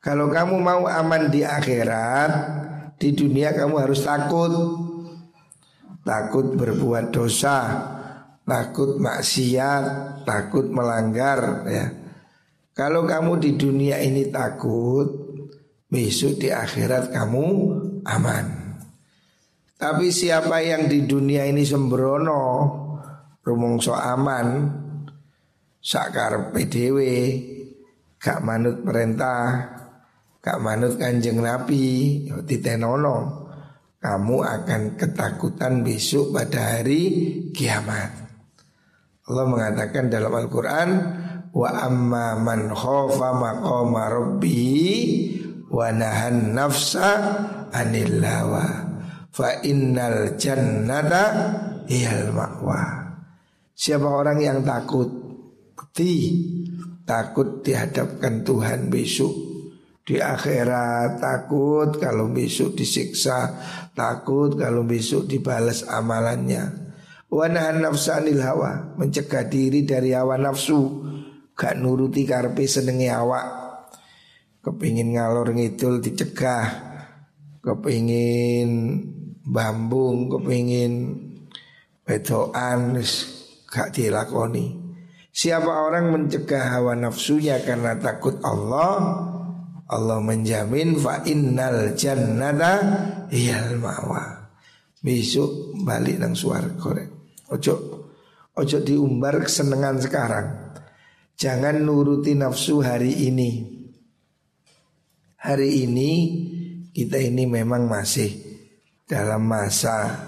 Kalau 0.00 0.32
kamu 0.32 0.56
mau 0.56 0.88
aman 0.88 1.28
di 1.28 1.44
akhirat, 1.44 2.32
di 2.96 3.12
dunia 3.12 3.52
kamu 3.52 3.76
harus 3.76 4.00
takut. 4.00 4.52
Takut 6.00 6.56
berbuat 6.56 7.12
dosa, 7.12 7.58
takut 8.48 8.96
maksiat, 8.96 9.84
takut 10.24 10.66
melanggar 10.72 11.68
ya. 11.68 11.86
Kalau 12.72 13.04
kamu 13.04 13.36
di 13.36 13.50
dunia 13.60 14.00
ini 14.00 14.32
takut, 14.32 15.06
besok 15.90 16.40
di 16.40 16.48
akhirat 16.48 17.12
kamu 17.12 17.46
aman. 18.08 18.46
Tapi 19.76 20.12
siapa 20.12 20.60
yang 20.64 20.88
di 20.88 21.04
dunia 21.04 21.44
ini 21.44 21.64
sembrono, 21.64 22.44
rumongso 23.44 23.96
aman 23.96 24.46
sakar 25.80 26.52
PDW 26.52 26.98
gak 28.20 28.44
manut 28.44 28.84
perintah 28.84 29.72
gak 30.44 30.60
manut 30.60 31.00
kanjeng 31.00 31.40
Nabi 31.40 32.24
titenono 32.44 33.48
kamu 34.00 34.36
akan 34.40 34.82
ketakutan 34.96 35.84
besok 35.84 36.32
pada 36.32 36.80
hari 36.80 37.02
kiamat. 37.52 38.32
Allah 39.28 39.46
mengatakan 39.46 40.08
dalam 40.08 40.32
Al-Quran 40.32 40.88
wa 41.52 41.68
amma 41.68 42.40
man 42.40 42.72
khofa 42.72 43.30
maqama 43.36 44.08
rabbi 44.08 44.80
wa 45.68 45.92
nahan 45.92 46.56
nafsa 46.56 47.10
anil 47.70 48.24
fa 49.30 49.48
innal 49.62 50.34
jannata 50.40 51.24
hiyal 51.84 52.32
ma'wa. 52.32 52.82
Siapa 53.76 54.08
orang 54.08 54.38
yang 54.40 54.58
takut? 54.64 55.20
Di 55.90 56.14
Takut 57.02 57.66
dihadapkan 57.66 58.46
Tuhan 58.46 58.86
besok 58.86 59.49
Di 60.00 60.18
akhirat 60.18 61.20
Takut 61.20 62.00
kalau 62.00 62.32
besok 62.32 62.74
disiksa 62.74 63.60
Takut 63.92 64.56
kalau 64.56 64.82
besok 64.82 65.28
dibalas 65.28 65.86
amalannya. 65.86 66.92
Wanahan 67.30 67.84
nafsanil 67.84 68.42
hawa 68.42 68.96
Mencegah 68.98 69.46
diri 69.46 69.86
dari 69.86 70.16
hawa 70.16 70.40
nafsu. 70.40 71.06
Gak 71.54 71.76
nuruti 71.76 72.24
karpe 72.24 72.64
senengi 72.64 73.12
awak. 73.12 73.46
Kepingin 74.64 75.14
ngalor 75.14 75.52
ngidul 75.52 76.00
dicegah. 76.00 76.66
Kepingin 77.60 78.70
bambung 79.44 80.32
Kepingin 80.32 80.92
bedoan 82.10 82.98
gak 83.70 83.94
dilakoni. 83.94 84.74
Siapa 85.30 85.86
orang 85.86 86.10
mencegah 86.10 86.74
hawa 86.74 86.98
nafsunya 86.98 87.62
karena 87.62 87.94
takut 88.02 88.42
Allah, 88.42 89.29
Allah 89.90 90.22
menjamin 90.22 90.94
fa 91.02 91.26
innal 91.26 91.98
jannata 91.98 92.72
hiyal 93.26 93.74
mawa. 93.82 94.46
Besok 95.02 95.80
balik 95.82 96.22
nang 96.22 96.38
swarga 96.38 97.10
Ojo 97.50 97.74
ojo 98.54 98.78
diumbar 98.86 99.42
kesenangan 99.42 99.98
sekarang. 99.98 100.46
Jangan 101.34 101.82
nuruti 101.82 102.38
nafsu 102.38 102.84
hari 102.84 103.26
ini. 103.26 103.80
Hari 105.40 105.88
ini 105.88 106.10
kita 106.92 107.16
ini 107.16 107.48
memang 107.48 107.88
masih 107.90 108.30
dalam 109.08 109.42
masa 109.48 110.20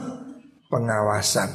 pengawasan. 0.66 1.53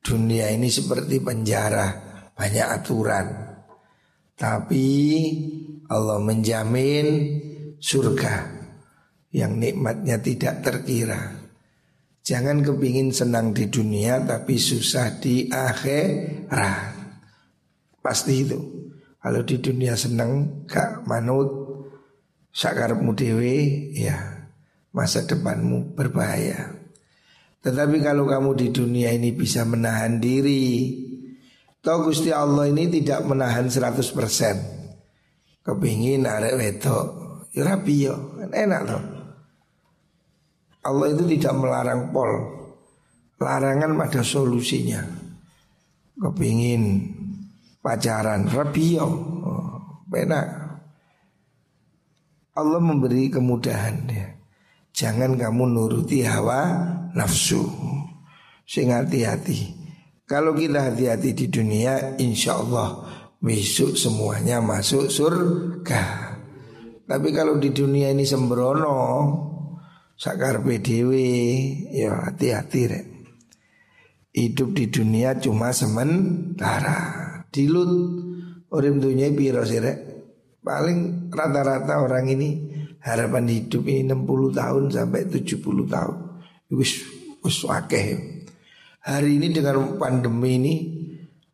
Dunia 0.00 0.48
ini 0.48 0.72
seperti 0.72 1.20
penjara, 1.20 1.92
banyak 2.32 2.66
aturan. 2.66 3.26
Tapi 4.32 4.86
Allah 5.88 6.20
menjamin 6.20 7.06
surga 7.80 8.44
yang 9.32 9.56
nikmatnya 9.56 10.20
tidak 10.20 10.60
terkira. 10.60 11.36
Jangan 12.20 12.60
kepingin 12.60 13.08
senang 13.08 13.56
di 13.56 13.72
dunia 13.72 14.20
tapi 14.20 14.60
susah 14.60 15.16
di 15.16 15.48
akhirat. 15.48 16.92
Pasti 18.04 18.34
itu. 18.44 18.60
Kalau 19.18 19.42
di 19.42 19.56
dunia 19.58 19.96
senang 19.96 20.64
gak 20.68 21.08
manut 21.08 21.48
sakarmu 22.52 23.16
dewe 23.16 23.90
ya 23.96 24.44
masa 24.92 25.24
depanmu 25.24 25.96
berbahaya. 25.96 26.76
Tetapi 27.64 27.96
kalau 28.04 28.28
kamu 28.28 28.54
di 28.54 28.68
dunia 28.70 29.10
ini 29.10 29.34
bisa 29.34 29.66
menahan 29.66 30.22
diri 30.22 30.94
Toh 31.78 32.06
Gusti 32.06 32.30
Allah 32.30 32.70
ini 32.70 32.86
tidak 32.86 33.26
menahan 33.26 33.66
100% 33.66 34.77
Kepingin 35.68 36.24
arek 36.24 36.56
wedok. 36.56 37.06
Ya 37.52 37.68
rapi 37.68 38.08
yo 38.08 38.16
kan 38.40 38.52
enak 38.56 38.80
toh 38.88 39.02
Allah 40.88 41.06
itu 41.12 41.28
tidak 41.36 41.54
melarang 41.60 42.08
pol. 42.08 42.32
Larangan 43.36 43.92
pada 44.00 44.24
solusinya. 44.24 45.04
Kepingin 46.16 47.12
pacaran 47.84 48.48
rapi 48.48 48.96
yo 48.96 49.04
oh, 49.04 50.08
Enak. 50.08 50.46
Allah 52.56 52.80
memberi 52.80 53.28
kemudahan 53.28 54.08
ya. 54.08 54.26
Jangan 54.96 55.36
kamu 55.36 55.68
nuruti 55.68 56.24
hawa 56.24 56.64
nafsu. 57.12 57.68
Sing 58.64 58.88
hati-hati. 58.88 59.76
Kalau 60.24 60.56
kita 60.56 60.90
hati-hati 60.90 61.36
di 61.36 61.46
dunia 61.52 62.16
Insya 62.16 62.56
Allah 62.56 63.04
besok 63.38 63.94
semuanya 63.94 64.58
masuk 64.58 65.06
surga 65.06 66.34
Tapi 67.08 67.28
kalau 67.32 67.56
di 67.56 67.72
dunia 67.72 68.12
ini 68.12 68.28
sembrono 68.28 68.98
sakar 70.18 70.60
PDW 70.60 71.12
ya 71.88 72.28
hati-hati 72.28 72.82
rek. 72.84 73.06
Hidup 74.28 74.76
di 74.76 74.92
dunia 74.92 75.40
cuma 75.40 75.72
sementara. 75.72 77.24
Dilut 77.48 77.88
urip 78.68 78.94
dunia 79.00 79.32
piro 79.32 79.64
sih 79.64 79.80
rek? 79.80 79.98
Paling 80.60 81.32
rata-rata 81.32 82.04
orang 82.04 82.28
ini 82.28 82.48
harapan 83.00 83.56
hidup 83.56 83.88
ini 83.88 84.12
60 84.12 84.52
tahun 84.52 84.84
sampai 84.92 85.32
70 85.32 85.64
tahun. 85.88 86.16
Wis 86.76 86.92
wis 87.40 87.64
akeh. 87.64 88.44
Hari 89.00 89.40
ini 89.40 89.48
dengan 89.48 89.96
pandemi 89.96 90.60
ini 90.60 90.74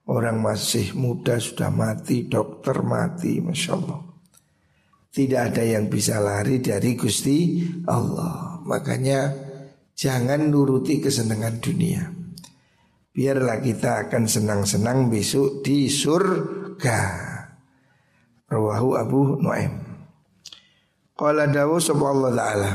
orang 0.08 0.40
masih 0.40 0.92
muda 0.92 1.40
sudah 1.40 1.72
mati, 1.72 2.28
dokter 2.28 2.84
mati, 2.84 3.40
masya 3.40 3.76
Allah. 3.76 4.00
Tidak 5.14 5.40
ada 5.40 5.62
yang 5.62 5.86
bisa 5.86 6.18
lari 6.18 6.58
dari 6.58 6.98
Gusti 6.98 7.62
Allah. 7.86 8.58
Makanya 8.66 9.30
jangan 9.94 10.50
nuruti 10.50 10.98
kesenangan 10.98 11.62
dunia. 11.62 12.02
Biarlah 13.14 13.62
kita 13.62 14.10
akan 14.10 14.26
senang-senang 14.26 15.06
besok 15.06 15.62
di 15.62 15.86
surga. 15.86 17.00
Rawahu 18.50 18.90
Abu 18.98 19.38
Nuaim. 19.38 19.70
Qala 21.14 21.46
dawu 21.46 21.78
sapa 21.78 22.04
Allah 22.10 22.30
taala. 22.34 22.72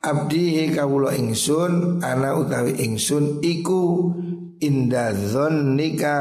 Abdi 0.00 0.72
kawula 0.72 1.12
ingsun 1.12 2.00
ana 2.00 2.36
utawi 2.40 2.72
ingsun 2.88 3.44
iku 3.44 4.12
inda 4.64 5.12
dzannika 5.12 6.16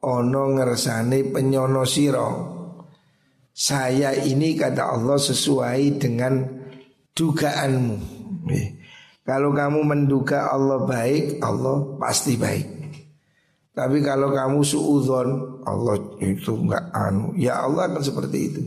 ana 0.00 0.42
ngersane 0.56 1.28
penyono 1.28 1.84
sira. 1.84 2.28
Saya 3.52 4.16
ini 4.16 4.56
kata 4.56 4.96
Allah 4.96 5.20
sesuai 5.20 6.00
dengan 6.00 6.40
dugaanmu. 7.12 7.96
Kalau 9.20 9.52
kamu 9.52 9.80
menduga 9.84 10.48
Allah 10.48 10.88
baik, 10.88 11.44
Allah 11.44 12.00
pasti 12.00 12.40
baik. 12.40 12.66
Tapi 13.76 14.02
kalau 14.02 14.32
kamu 14.32 14.64
suudzon, 14.64 15.60
Allah 15.62 15.96
itu 16.18 16.56
enggak 16.56 16.88
anu. 16.90 17.36
Ya 17.36 17.62
Allah 17.62 17.92
akan 17.92 18.02
seperti 18.02 18.38
itu. 18.50 18.62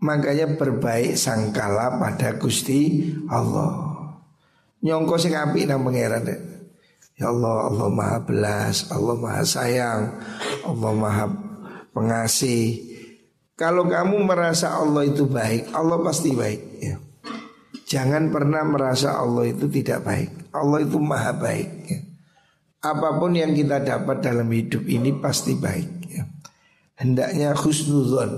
Makanya 0.00 0.56
berbaik 0.56 1.16
sangkala 1.16 2.00
pada 2.00 2.36
Gusti 2.36 3.12
Allah. 3.28 3.90
Nyongko 4.80 5.14
sing 5.20 5.36
apik 5.36 5.68
nang 5.68 5.84
pangeran. 5.84 6.24
Ya 7.20 7.28
Allah, 7.28 7.68
Allah 7.68 7.88
Maha 7.92 8.18
belas, 8.24 8.88
Allah 8.88 9.12
Maha 9.12 9.44
sayang, 9.44 10.16
Allah 10.64 10.92
Maha 10.96 11.24
pengasih. 11.92 12.88
Kalau 13.60 13.84
kamu 13.84 14.24
merasa 14.24 14.72
Allah 14.72 15.04
itu 15.04 15.28
baik, 15.28 15.68
Allah 15.76 16.00
pasti 16.00 16.32
baik. 16.32 16.60
Ya. 16.80 16.96
Jangan 17.90 18.32
pernah 18.32 18.64
merasa 18.64 19.20
Allah 19.20 19.52
itu 19.52 19.68
tidak 19.68 20.06
baik. 20.06 20.30
Allah 20.54 20.80
itu 20.80 20.96
maha 20.96 21.36
baik. 21.36 21.68
Ya. 21.90 22.00
Apa 22.80 23.20
pun 23.20 23.36
yang 23.36 23.52
kita 23.52 23.84
dapat 23.84 24.24
dalam 24.24 24.48
hidup 24.48 24.88
ini 24.88 25.12
pasti 25.12 25.58
baik. 25.58 25.90
Ya. 26.08 26.24
Hendaknya 26.96 27.52
khusnuzon 27.52 28.30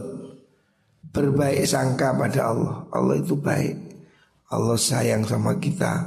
berbaik 1.14 1.68
sangka 1.70 2.16
pada 2.18 2.50
Allah. 2.50 2.90
Allah 2.90 3.14
itu 3.22 3.38
baik. 3.38 3.76
Allah 4.50 4.74
sayang 4.74 5.22
sama 5.22 5.60
kita. 5.62 6.02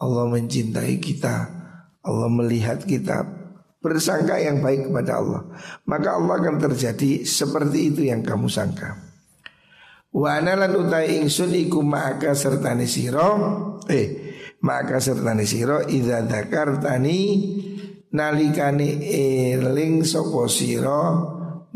Allah 0.00 0.24
mencintai 0.26 0.98
kita. 0.98 1.59
Allah 2.00 2.28
melihat 2.32 2.84
kita 2.84 3.26
bersangka 3.80 4.36
yang 4.40 4.60
baik 4.60 4.88
kepada 4.88 5.20
Allah. 5.20 5.42
Maka 5.88 6.20
Allah 6.20 6.34
akan 6.40 6.56
terjadi 6.60 7.24
seperti 7.24 7.92
itu 7.92 8.08
yang 8.08 8.20
kamu 8.20 8.48
sangka. 8.48 9.10
Wa 10.10 10.42
analan 10.42 10.74
utai 10.74 11.22
ingsun 11.22 11.54
iku 11.54 11.86
ma'aka 11.86 12.34
sertani 12.34 12.82
siro 12.90 13.30
Eh 13.86 14.06
ma'aka 14.58 14.98
sertani 14.98 15.46
siro 15.46 15.86
Iza 15.86 16.26
tani 16.26 17.18
Nalikani 18.10 19.06
eling 19.06 20.02
sopo 20.02 20.50
siro 20.50 21.02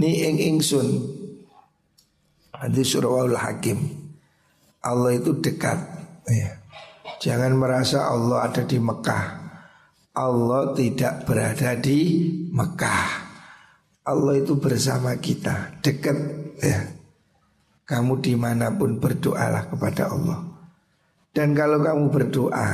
Ni 0.02 0.26
ing 0.26 0.36
ingsun 0.50 0.88
Hadis 2.58 2.90
surahul 2.90 3.38
hakim 3.38 4.02
Allah 4.84 5.16
itu 5.16 5.32
dekat 5.40 5.80
ya. 6.28 6.60
Jangan 7.22 7.56
merasa 7.56 8.10
Allah 8.10 8.50
ada 8.50 8.66
di 8.68 8.76
Mekah 8.76 9.43
Allah 10.14 10.70
tidak 10.78 11.26
berada 11.26 11.74
di 11.74 12.30
Mekah. 12.54 13.34
Allah 14.04 14.36
itu 14.36 14.60
bersama 14.60 15.16
kita 15.18 15.80
Dekat 15.82 16.18
ya. 16.62 16.80
Kamu 17.84 18.22
di 18.22 18.32
mana 18.38 18.72
pun 18.72 18.96
berdoalah 19.02 19.68
kepada 19.68 20.08
Allah. 20.08 20.40
Dan 21.34 21.52
kalau 21.52 21.82
kamu 21.82 22.14
berdoa 22.14 22.70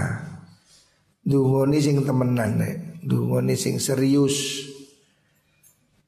Dungoni 1.20 1.80
sing 1.80 2.04
temenan 2.04 2.60
Dungoni 3.00 3.56
sing 3.56 3.80
serius. 3.80 4.68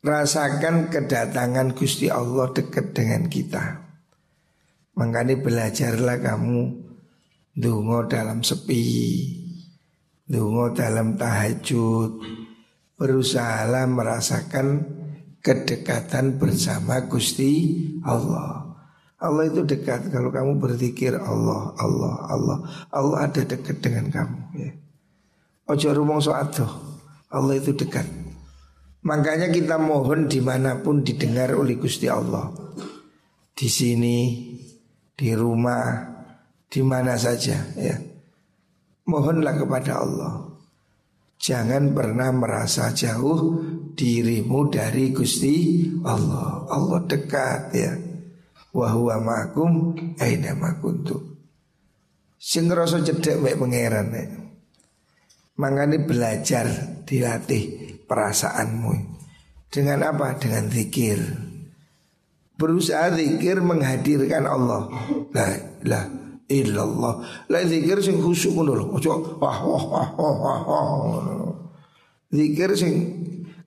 Rasakan 0.03 0.91
kedatangan 0.91 1.73
Gusti 1.79 2.11
Allah 2.11 2.51
dekat 2.51 2.93
dengan 2.93 3.31
kita. 3.31 3.83
Makanya 4.99 5.39
belajarlah 5.41 6.19
kamu 6.21 6.61
dungo 7.55 8.05
dalam 8.11 8.43
sepi, 8.43 8.85
dungo 10.27 10.73
dalam 10.73 11.19
tahajud, 11.19 12.23
berusahalah 12.97 13.91
merasakan 13.91 14.87
kedekatan 15.43 16.39
bersama 16.39 17.03
Gusti 17.11 17.83
Allah. 18.07 18.79
Allah 19.23 19.47
itu 19.47 19.63
dekat 19.63 20.11
kalau 20.11 20.35
kamu 20.35 20.59
berzikir 20.59 21.15
Allah, 21.15 21.75
Allah, 21.79 22.15
Allah, 22.27 22.59
Allah 22.91 23.19
ada 23.31 23.43
dekat 23.47 23.79
dengan 23.79 24.11
kamu. 24.11 24.39
Ya. 24.59 24.71
Ojo 25.71 25.95
rumong 25.95 26.19
soat 26.19 26.59
Allah 27.31 27.55
itu 27.55 27.71
dekat. 27.75 28.07
Makanya 29.03 29.51
kita 29.51 29.79
mohon 29.79 30.31
di 30.31 30.39
mana 30.39 30.79
pun 30.79 31.03
didengar 31.03 31.51
oleh 31.59 31.75
Gusti 31.75 32.07
Allah 32.07 32.55
Di 33.51 33.67
sini, 33.67 34.55
di 35.11 35.31
rumah, 35.35 36.07
di 36.71 36.87
mana 36.87 37.19
saja 37.19 37.59
ya 37.75 38.12
Mohonlah 39.03 39.55
kepada 39.59 39.99
Allah. 39.99 40.35
Jangan 41.43 41.91
pernah 41.91 42.31
merasa 42.31 42.95
jauh 42.95 43.59
dirimu 43.99 44.71
dari 44.71 45.11
Gusti 45.11 45.83
Allah. 46.07 46.71
Allah 46.71 47.03
dekat 47.03 47.63
ya. 47.75 47.93
Wahuwa 48.73 49.21
ma'akum 49.21 49.93
aina 50.17 50.57
makuntu 50.57 51.21
Sing 52.41 52.73
rasa 52.73 53.05
cedek 53.05 53.43
mek 53.43 53.59
pangeran 53.59 54.09
ya. 54.15 54.27
Makanya 55.59 55.99
belajar 56.03 56.67
dilatih 57.07 57.99
perasaanmu. 58.07 58.95
Dengan 59.71 60.15
apa? 60.15 60.39
Dengan 60.39 60.71
zikir. 60.71 61.23
Berusaha 62.59 63.15
zikir 63.19 63.63
menghadirkan 63.63 64.47
Allah. 64.47 64.91
La 65.35 65.47
lah 65.87 66.22
illallah. 66.61 67.25
La 67.49 67.65
zikir 67.65 68.05
sing 68.05 68.21
khusyuk 68.21 68.53
ngono 68.61 68.93
Ojo 68.93 69.41
wah 69.41 69.59
wah 69.65 69.85
wah 69.89 70.09
wah 70.13 70.61
wah 70.69 71.53
Zikir 72.33 72.73
sing 72.77 72.95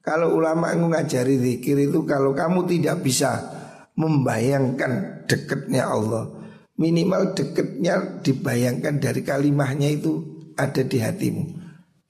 kalau 0.06 0.38
ulama 0.38 0.74
ngajari 0.74 1.41
zikir 1.41 1.89
itu 1.89 2.06
kalau 2.06 2.34
kamu 2.38 2.69
tidak 2.69 3.02
bisa 3.02 3.41
membayangkan 3.98 5.26
dekatnya 5.26 5.89
Allah 5.89 6.30
minimal 6.78 7.34
dekatnya 7.34 8.21
dibayangkan 8.21 9.02
dari 9.02 9.21
kalimahnya 9.26 9.89
itu 9.93 10.21
ada 10.58 10.82
di 10.82 10.98
hatimu 11.02 11.64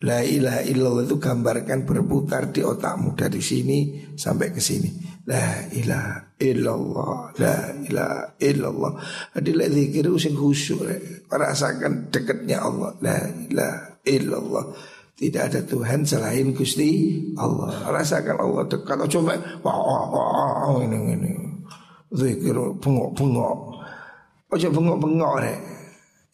La 0.05 0.21
ilaha 0.21 0.61
illallah 0.61 1.03
itu 1.09 1.17
gambarkan 1.17 1.81
berputar 1.81 2.53
di 2.53 2.61
otakmu 2.61 3.17
dari 3.17 3.41
sini 3.41 4.05
sampai 4.13 4.53
ke 4.53 4.61
sini. 4.61 4.93
La 5.25 5.65
ilaha 5.73 6.37
illallah, 6.37 7.33
la 7.41 7.73
ilaha 7.73 8.37
illallah. 8.37 8.93
Adalah 9.33 9.65
zikir 9.73 10.05
sing 10.21 10.37
khusyuk. 10.37 10.85
Rasakan 11.25 12.13
dekatnya 12.13 12.61
Allah. 12.61 12.93
La 13.01 13.17
ilaha 13.49 13.97
illallah. 14.05 14.65
Tidak 15.15 15.41
ada 15.41 15.65
Tuhan 15.65 16.05
selain 16.05 16.53
Gusti 16.53 17.17
Allah. 17.41 17.89
Rasakan 17.89 18.37
Allah 18.37 18.63
dekat. 18.69 19.01
Oh, 19.01 19.09
coba 19.09 19.33
wah, 19.65 19.73
wah, 19.73 20.05
wah 20.13 20.77
ini 20.85 21.17
ini. 21.17 21.33
Zikir 22.13 22.53
bengok-bengok. 22.77 23.57
Ojo 24.53 24.67
bengok-bengok 24.69 25.33
rek. 25.41 25.59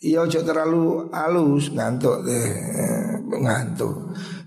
Iya 0.02 0.26
ojo 0.26 0.40
terlalu 0.42 1.14
halus 1.14 1.70
ngantuk 1.72 2.26
deh 2.26 2.50
ngantuk. 3.40 3.96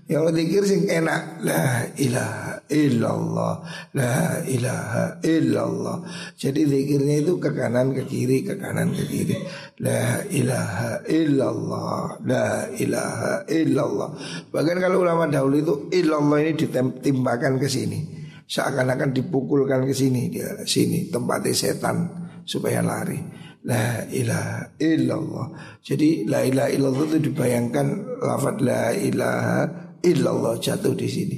Yang 0.05 0.37
dikir 0.37 0.63
sing 0.69 0.85
enak 0.85 1.41
La 1.41 1.81
ilaha 1.97 2.61
illallah 2.69 3.53
La 3.97 4.37
ilaha 4.45 5.17
illallah. 5.25 5.97
Jadi 6.37 6.61
zikirnya 6.61 7.25
itu 7.25 7.41
ke 7.41 7.49
kanan 7.49 7.89
ke 7.89 8.05
kiri 8.05 8.45
Ke 8.45 8.53
kanan 8.53 8.93
ke 8.93 9.01
kiri. 9.01 9.33
La 9.81 10.21
ilaha 10.29 11.01
illallah 11.09 12.21
La 12.21 12.69
ilaha 12.77 13.49
illallah. 13.49 14.09
Bahkan 14.53 14.77
kalau 14.77 15.01
ulama 15.01 15.25
dahulu 15.25 15.55
itu 15.57 15.73
Illallah 15.89 16.37
ini 16.45 16.53
ditimbakan 16.53 17.57
ke 17.57 17.65
sini. 17.65 17.99
Seakan-akan 18.45 19.09
dipukulkan 19.09 19.89
ke 19.89 19.93
sini 19.97 20.29
Dia 20.29 20.69
sini 20.69 21.09
tempatnya 21.09 21.49
setan 21.49 22.05
Supaya 22.45 22.85
lari. 22.85 23.17
La 23.65 24.05
ilaha 24.13 24.77
illallah. 24.77 25.47
Jadi 25.81 26.29
la 26.29 26.45
ilaha 26.45 26.69
illallah 26.69 27.05
itu 27.09 27.33
dibayangkan 27.33 28.04
Lafad 28.21 28.61
la 28.63 28.91
ilaha 28.95 29.59
illallah 30.05 30.55
jatuh 30.61 30.93
di 30.93 31.07
sini. 31.09 31.37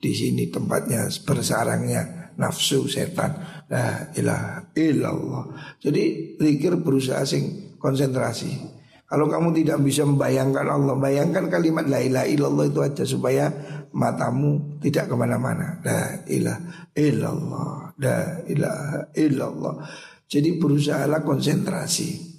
Di 0.00 0.12
sini 0.16 0.48
tempatnya 0.48 1.06
bersarangnya 1.24 2.32
nafsu 2.40 2.88
setan. 2.88 3.36
La 3.70 4.10
ilaha 4.16 4.72
illallah. 4.74 5.44
Jadi 5.78 6.34
zikir 6.40 6.80
berusaha 6.80 7.22
sing 7.22 7.76
konsentrasi. 7.78 8.80
Kalau 9.10 9.26
kamu 9.26 9.50
tidak 9.58 9.82
bisa 9.82 10.06
membayangkan 10.06 10.70
Allah 10.70 10.94
Bayangkan 10.94 11.50
kalimat 11.50 11.82
la 11.90 11.98
ilaha 11.98 12.30
illallah 12.30 12.70
itu 12.70 12.78
aja 12.78 13.02
Supaya 13.02 13.50
matamu 13.90 14.78
tidak 14.78 15.10
ke 15.10 15.14
mana-mana. 15.18 15.82
La 15.82 16.22
ilaha 16.30 16.86
illallah 16.94 17.90
La 18.00 18.40
ilaha 18.46 19.10
illallah. 19.12 19.74
Jadi 20.30 20.56
berusahalah 20.56 21.20
konsentrasi. 21.26 22.30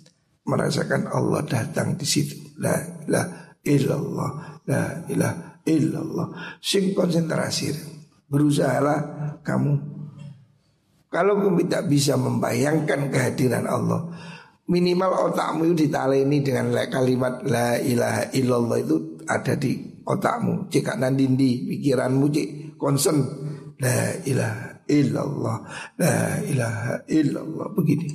Merasakan 0.41 1.11
Allah 1.11 1.45
datang 1.45 1.99
di 1.99 2.07
situ. 2.07 2.57
La 2.57 2.73
ilaha 3.05 3.40
illallah 3.65 4.61
La 4.69 5.05
ilaha 5.09 5.61
illallah. 5.65 6.27
Sing 6.61 6.93
konsentrasi 6.93 7.73
Berusahalah 8.31 8.99
kamu. 9.43 9.73
Kalau 11.11 11.35
kamu 11.35 11.67
tidak 11.67 11.91
bisa 11.91 12.15
membayangkan 12.15 13.11
kehadiran 13.11 13.67
Allah 13.67 14.07
Minimal 14.71 15.35
otakmu 15.35 15.67
itu 15.67 15.89
ditaleni 15.89 16.39
dengan 16.39 16.71
kalimat 16.87 17.43
La 17.43 17.75
ilaha 17.75 18.31
illallah 18.31 18.79
itu 18.79 19.19
ada 19.27 19.59
di 19.59 19.99
otakmu. 20.07 20.71
Jika 20.71 20.95
nandindi 20.95 21.67
pikiranmu 21.67 22.25
cik? 22.31 22.49
Concern 22.79 23.19
La 23.83 24.15
ilaha 24.23 24.79
illallah 24.87 25.57
La 25.99 26.39
ilaha 26.47 27.03
illallah. 27.03 27.67
Begini. 27.75 28.07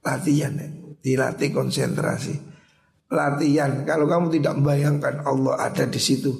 Latihan 0.00 0.56
ya 0.56 0.68
Dilatih 0.98 1.52
konsentrasi 1.52 2.34
Latihan. 3.08 3.88
Kalau 3.88 4.04
kamu 4.04 4.28
tidak 4.36 4.60
membayangkan 4.60 5.24
Allah 5.24 5.56
ada 5.56 5.88
di 5.88 6.00
situ. 6.00 6.32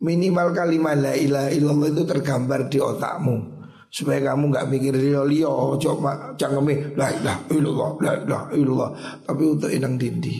Minimal 0.00 0.52
kalimat 0.52 0.96
la 0.96 1.12
ilaha 1.16 1.48
illallah 1.52 1.88
itu 1.92 2.02
tergambar 2.04 2.68
di 2.68 2.78
otakmu. 2.80 3.56
Supaya 3.88 4.32
kamu 4.32 4.52
nggak 4.52 4.68
mikir 4.68 4.92
liyo-liyo 4.96 5.76
coba 5.80 6.36
cangkeme 6.36 6.96
la 6.96 7.08
ilaha 7.12 7.40
illallah 7.52 7.90
la 8.00 8.12
ilaha 8.20 8.46
illallah. 8.52 8.90
Tapi 9.24 9.42
untuk 9.44 9.70
inang 9.72 9.96
dindi 9.96 10.36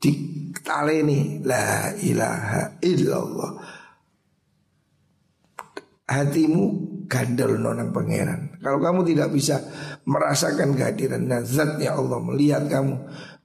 di 0.00 0.10
taleni 0.62 1.42
la 1.46 1.94
ilaha 1.98 2.62
illallah. 2.82 3.52
Hatimu 6.10 6.62
gandel 7.10 7.58
nonang 7.58 7.90
pangeran. 7.90 8.58
Kalau 8.62 8.78
kamu 8.78 9.02
tidak 9.02 9.34
bisa 9.34 9.62
merasakan 10.06 10.78
kehadiran 10.78 11.26
zatnya 11.42 11.98
Allah 11.98 12.18
melihat 12.22 12.70
kamu 12.70 12.98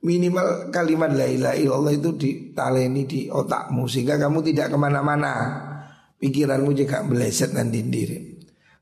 minimal 0.06 0.70
kalimat 0.70 1.10
la 1.10 1.26
ilaha 1.26 1.58
illallah 1.58 1.94
itu 1.98 2.13
ditaleni 2.13 3.10
di 3.10 3.26
otakmu 3.26 3.89
sehingga 3.89 4.22
kamu 4.22 4.46
tidak 4.54 4.70
ke 4.70 4.78
mana-mana 4.78 5.34
pikiranmu 6.22 6.78
juga 6.78 7.02
meleset 7.02 7.58
dan 7.58 7.74
dindiri 7.74 8.36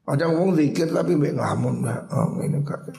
ada 0.03 0.27
ngomong 0.27 0.59
zikir 0.59 0.91
tapi 0.91 1.15
ngelamun 1.15 1.87
lah. 1.87 2.03
Oh 2.11 2.35
ini 2.43 2.59
kak. 2.59 2.91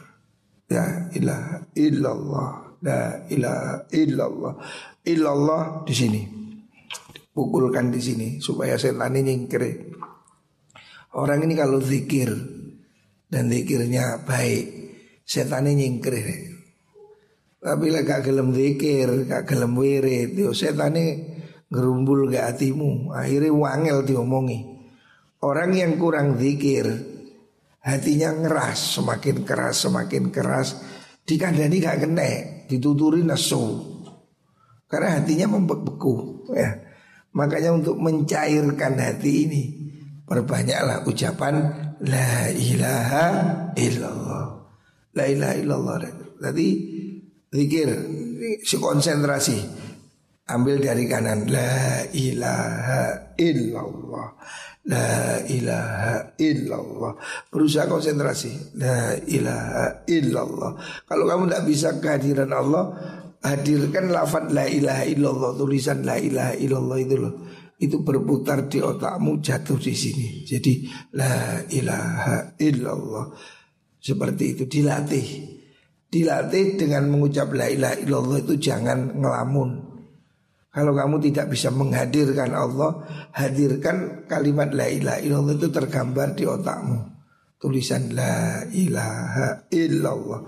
Ya 0.72 1.12
ilah 1.12 1.68
illallah. 1.76 2.80
La 2.84 3.28
ilaha 3.28 3.84
illallah. 3.92 4.54
Illallah 5.04 5.62
di 5.84 5.94
sini. 5.96 6.22
Pukulkan 7.34 7.92
di 7.92 8.00
sini 8.00 8.28
supaya 8.40 8.80
setan 8.80 9.20
ini 9.20 9.36
nyingkir. 9.36 9.62
Orang 11.18 11.44
ini 11.44 11.54
kalau 11.58 11.82
zikir 11.82 12.30
dan 13.28 13.50
zikirnya 13.50 14.22
baik, 14.24 14.64
setan 15.26 15.66
ini 15.68 15.84
nyingkir. 15.84 16.53
Tapi 17.64 17.88
lah 17.88 18.04
gak 18.04 18.28
gelem 18.28 18.52
zikir, 18.52 19.08
gak 19.24 19.48
gelem 19.48 19.72
wirid, 19.72 20.36
yo 20.36 20.52
setan 20.52 21.00
ini 21.00 21.32
gerumbul 21.72 22.28
ke 22.28 22.36
hatimu. 22.36 23.16
Akhirnya 23.16 23.48
wangel 23.56 24.04
diomongi. 24.04 24.74
Orang 25.44 25.76
yang 25.76 26.00
kurang 26.00 26.40
zikir 26.40 26.88
Hatinya 27.84 28.32
ngeras 28.32 28.96
Semakin 28.96 29.44
keras 29.44 29.84
semakin 29.84 30.32
keras 30.32 30.80
Dikandani 31.28 31.76
gak 31.84 32.00
kena 32.00 32.30
Dituturi 32.64 33.20
nasu 33.20 33.92
Karena 34.88 35.20
hatinya 35.20 35.52
membeku 35.52 36.48
ya. 36.56 36.80
Makanya 37.36 37.76
untuk 37.76 38.00
mencairkan 38.00 38.96
hati 38.96 39.32
ini 39.44 39.62
Perbanyaklah 40.24 41.04
ucapan 41.04 41.54
La 42.00 42.48
ilaha 42.48 43.26
illallah 43.76 44.44
La 45.12 45.24
ilaha 45.28 45.54
illallah 45.60 45.96
Tadi 46.40 46.68
zikir 47.54 47.88
Si 48.64 48.76
konsentrasi. 48.76 49.58
Ambil 50.44 50.84
dari 50.84 51.08
kanan. 51.08 51.48
La 51.48 52.04
ilaha 52.12 53.32
illallah. 53.40 54.28
La 54.84 55.40
ilaha 55.48 56.36
illallah. 56.36 57.12
Berusaha 57.48 57.88
konsentrasi. 57.88 58.76
La 58.76 59.16
ilaha 59.24 60.04
illallah. 60.04 60.70
Kalau 61.08 61.24
kamu 61.24 61.42
tidak 61.48 61.64
bisa 61.64 61.88
kehadiran 61.96 62.52
Allah 62.52 62.84
Hadirkan 63.44 64.08
lafad 64.08 64.56
la 64.56 64.64
ilaha 64.64 65.04
illallah 65.04 65.52
Tulisan 65.52 66.00
la 66.00 66.16
ilaha 66.16 66.56
illallah 66.56 66.96
itu 66.96 67.16
loh. 67.20 67.34
Itu 67.76 68.00
berputar 68.00 68.72
di 68.72 68.80
otakmu 68.80 69.44
jatuh 69.44 69.76
di 69.76 69.92
sini. 69.92 70.48
Jadi 70.48 70.88
la 71.12 71.60
ilaha 71.68 72.56
illallah. 72.56 73.36
Seperti 74.00 74.56
itu 74.56 74.64
dilatih 74.64 75.53
Dilatih 76.14 76.78
dengan 76.78 77.10
mengucap 77.10 77.50
la 77.50 77.66
ilaha 77.66 77.98
illallah 77.98 78.38
itu 78.38 78.54
jangan 78.54 79.18
ngelamun 79.18 79.94
kalau 80.74 80.90
kamu 80.90 81.22
tidak 81.30 81.54
bisa 81.54 81.70
menghadirkan 81.70 82.50
Allah, 82.50 83.06
hadirkan 83.30 84.26
kalimat 84.26 84.74
la 84.74 84.90
ilaha 84.90 85.22
illallah 85.22 85.54
itu 85.54 85.70
tergambar 85.70 86.34
di 86.34 86.50
otakmu. 86.50 86.98
Tulisan 87.62 88.10
la 88.10 88.66
ilaha 88.74 89.70
illallah. 89.70 90.42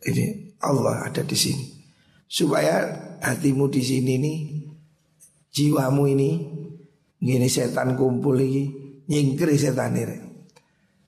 Ini 0.00 0.56
Allah 0.64 1.04
ada 1.04 1.20
di 1.20 1.36
sini. 1.36 1.76
Supaya 2.24 2.88
hatimu 3.20 3.68
di 3.68 3.82
sini 3.84 4.16
nih, 4.16 4.38
jiwamu 5.52 6.08
ini, 6.08 6.30
gini 7.20 7.48
setan 7.52 8.00
kumpul 8.00 8.40
lagi, 8.40 8.64
nyingkri 9.12 9.60
setan 9.60 9.92
ini. 9.92 10.16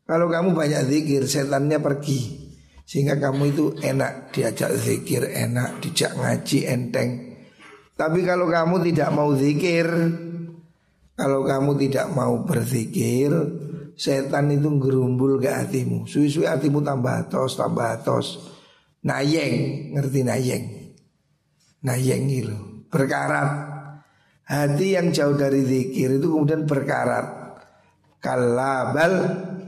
Kalau 0.05 0.28
kamu 0.28 0.52
banyak 0.52 0.92
zikir, 0.92 1.24
setannya 1.24 1.81
pergi. 1.81 2.41
Sehingga 2.92 3.16
kamu 3.16 3.57
itu 3.57 3.72
enak 3.81 4.37
diajak 4.37 4.76
zikir, 4.76 5.24
enak 5.24 5.81
dijak 5.81 6.12
ngaji 6.12 6.68
enteng. 6.68 7.40
Tapi 7.96 8.20
kalau 8.20 8.52
kamu 8.52 8.85
tidak 8.92 9.09
mau 9.16 9.33
zikir 9.33 9.88
Kalau 11.12 11.44
kamu 11.44 11.76
tidak 11.76 12.09
mau 12.12 12.40
berzikir 12.44 13.33
Setan 13.96 14.48
itu 14.52 14.68
gerumbul 14.81 15.37
ke 15.40 15.52
hatimu. 15.52 16.09
Suwi-suwi 16.09 16.48
hatimu 16.48 16.81
tambah 16.81 17.28
atos, 17.28 17.61
tambah 17.61 18.00
atos. 18.00 18.26
Nayeng, 19.05 19.88
ngerti 19.92 20.20
nayeng? 20.24 20.64
Nayeng 21.85 22.24
itu 22.33 22.57
Berkarat. 22.88 23.72
Hati 24.48 24.96
yang 24.96 25.12
jauh 25.12 25.37
dari 25.37 25.64
zikir 25.64 26.20
itu 26.20 26.26
kemudian 26.28 26.64
berkarat. 26.64 27.57
Kalabal 28.18 29.12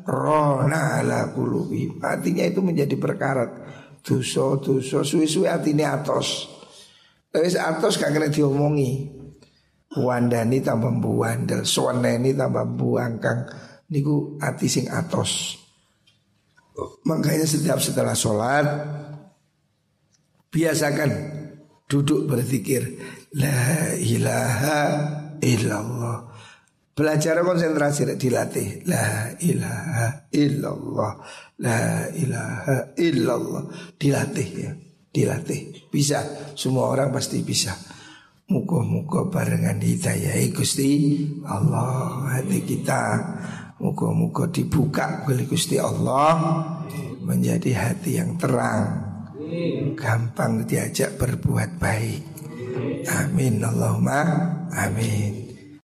rona 0.04 1.00
ala 1.00 1.32
kulubi 1.32 1.88
Hatinya 2.00 2.44
itu 2.46 2.60
menjadi 2.60 2.94
berkarat 2.96 3.50
Duso, 4.04 4.60
duso, 4.60 5.00
suwi-suwi 5.00 5.48
hatinya 5.48 5.96
atos 5.96 6.54
Wis 7.34 7.58
atos 7.58 7.98
gak 7.98 8.14
kena 8.14 8.30
diomongi. 8.30 9.10
Wandani 9.94 10.62
tambah 10.62 10.90
buandel, 11.02 11.66
swaneni 11.66 12.30
tambah 12.34 12.62
buangkang. 12.78 13.46
Niku 13.90 14.38
ati 14.38 14.70
sing 14.70 14.86
atos. 14.86 15.58
Makanya 17.06 17.46
setiap 17.46 17.78
setelah 17.78 18.14
sholat 18.14 18.66
biasakan 20.50 21.10
duduk 21.86 22.26
berzikir 22.26 22.98
la 23.38 23.94
ilaha 23.98 24.78
illallah. 25.42 26.33
Belajar 26.94 27.42
konsentrasi 27.42 28.14
dilatih. 28.14 28.86
La 28.86 29.34
ilaha 29.42 30.30
illallah 30.30 31.12
La 31.58 32.06
ilaha 32.10 32.94
illallah. 32.98 33.64
Dilatih 33.98 34.48
ya. 34.54 34.72
Dilatih. 35.14 35.90
Bisa, 35.90 36.22
semua 36.58 36.90
orang 36.90 37.14
pasti 37.14 37.42
bisa. 37.42 37.74
Muka-muka 38.50 39.26
barengan 39.26 39.78
hidayah 39.82 40.38
Gusti 40.54 41.22
Allah 41.46 42.30
hati 42.30 42.62
kita. 42.62 43.02
Muka-muka 43.82 44.46
dibuka 44.54 45.26
oleh 45.26 45.50
Gusti 45.50 45.82
Allah 45.82 46.62
Menjadi 47.26 47.74
hati 47.74 48.22
yang 48.22 48.38
terang. 48.38 49.02
Gampang 49.98 50.62
diajak 50.62 51.18
berbuat 51.18 51.80
baik. 51.82 52.22
Amin 53.04 53.62
Allahumma 53.62 54.20
Amin 54.72 55.43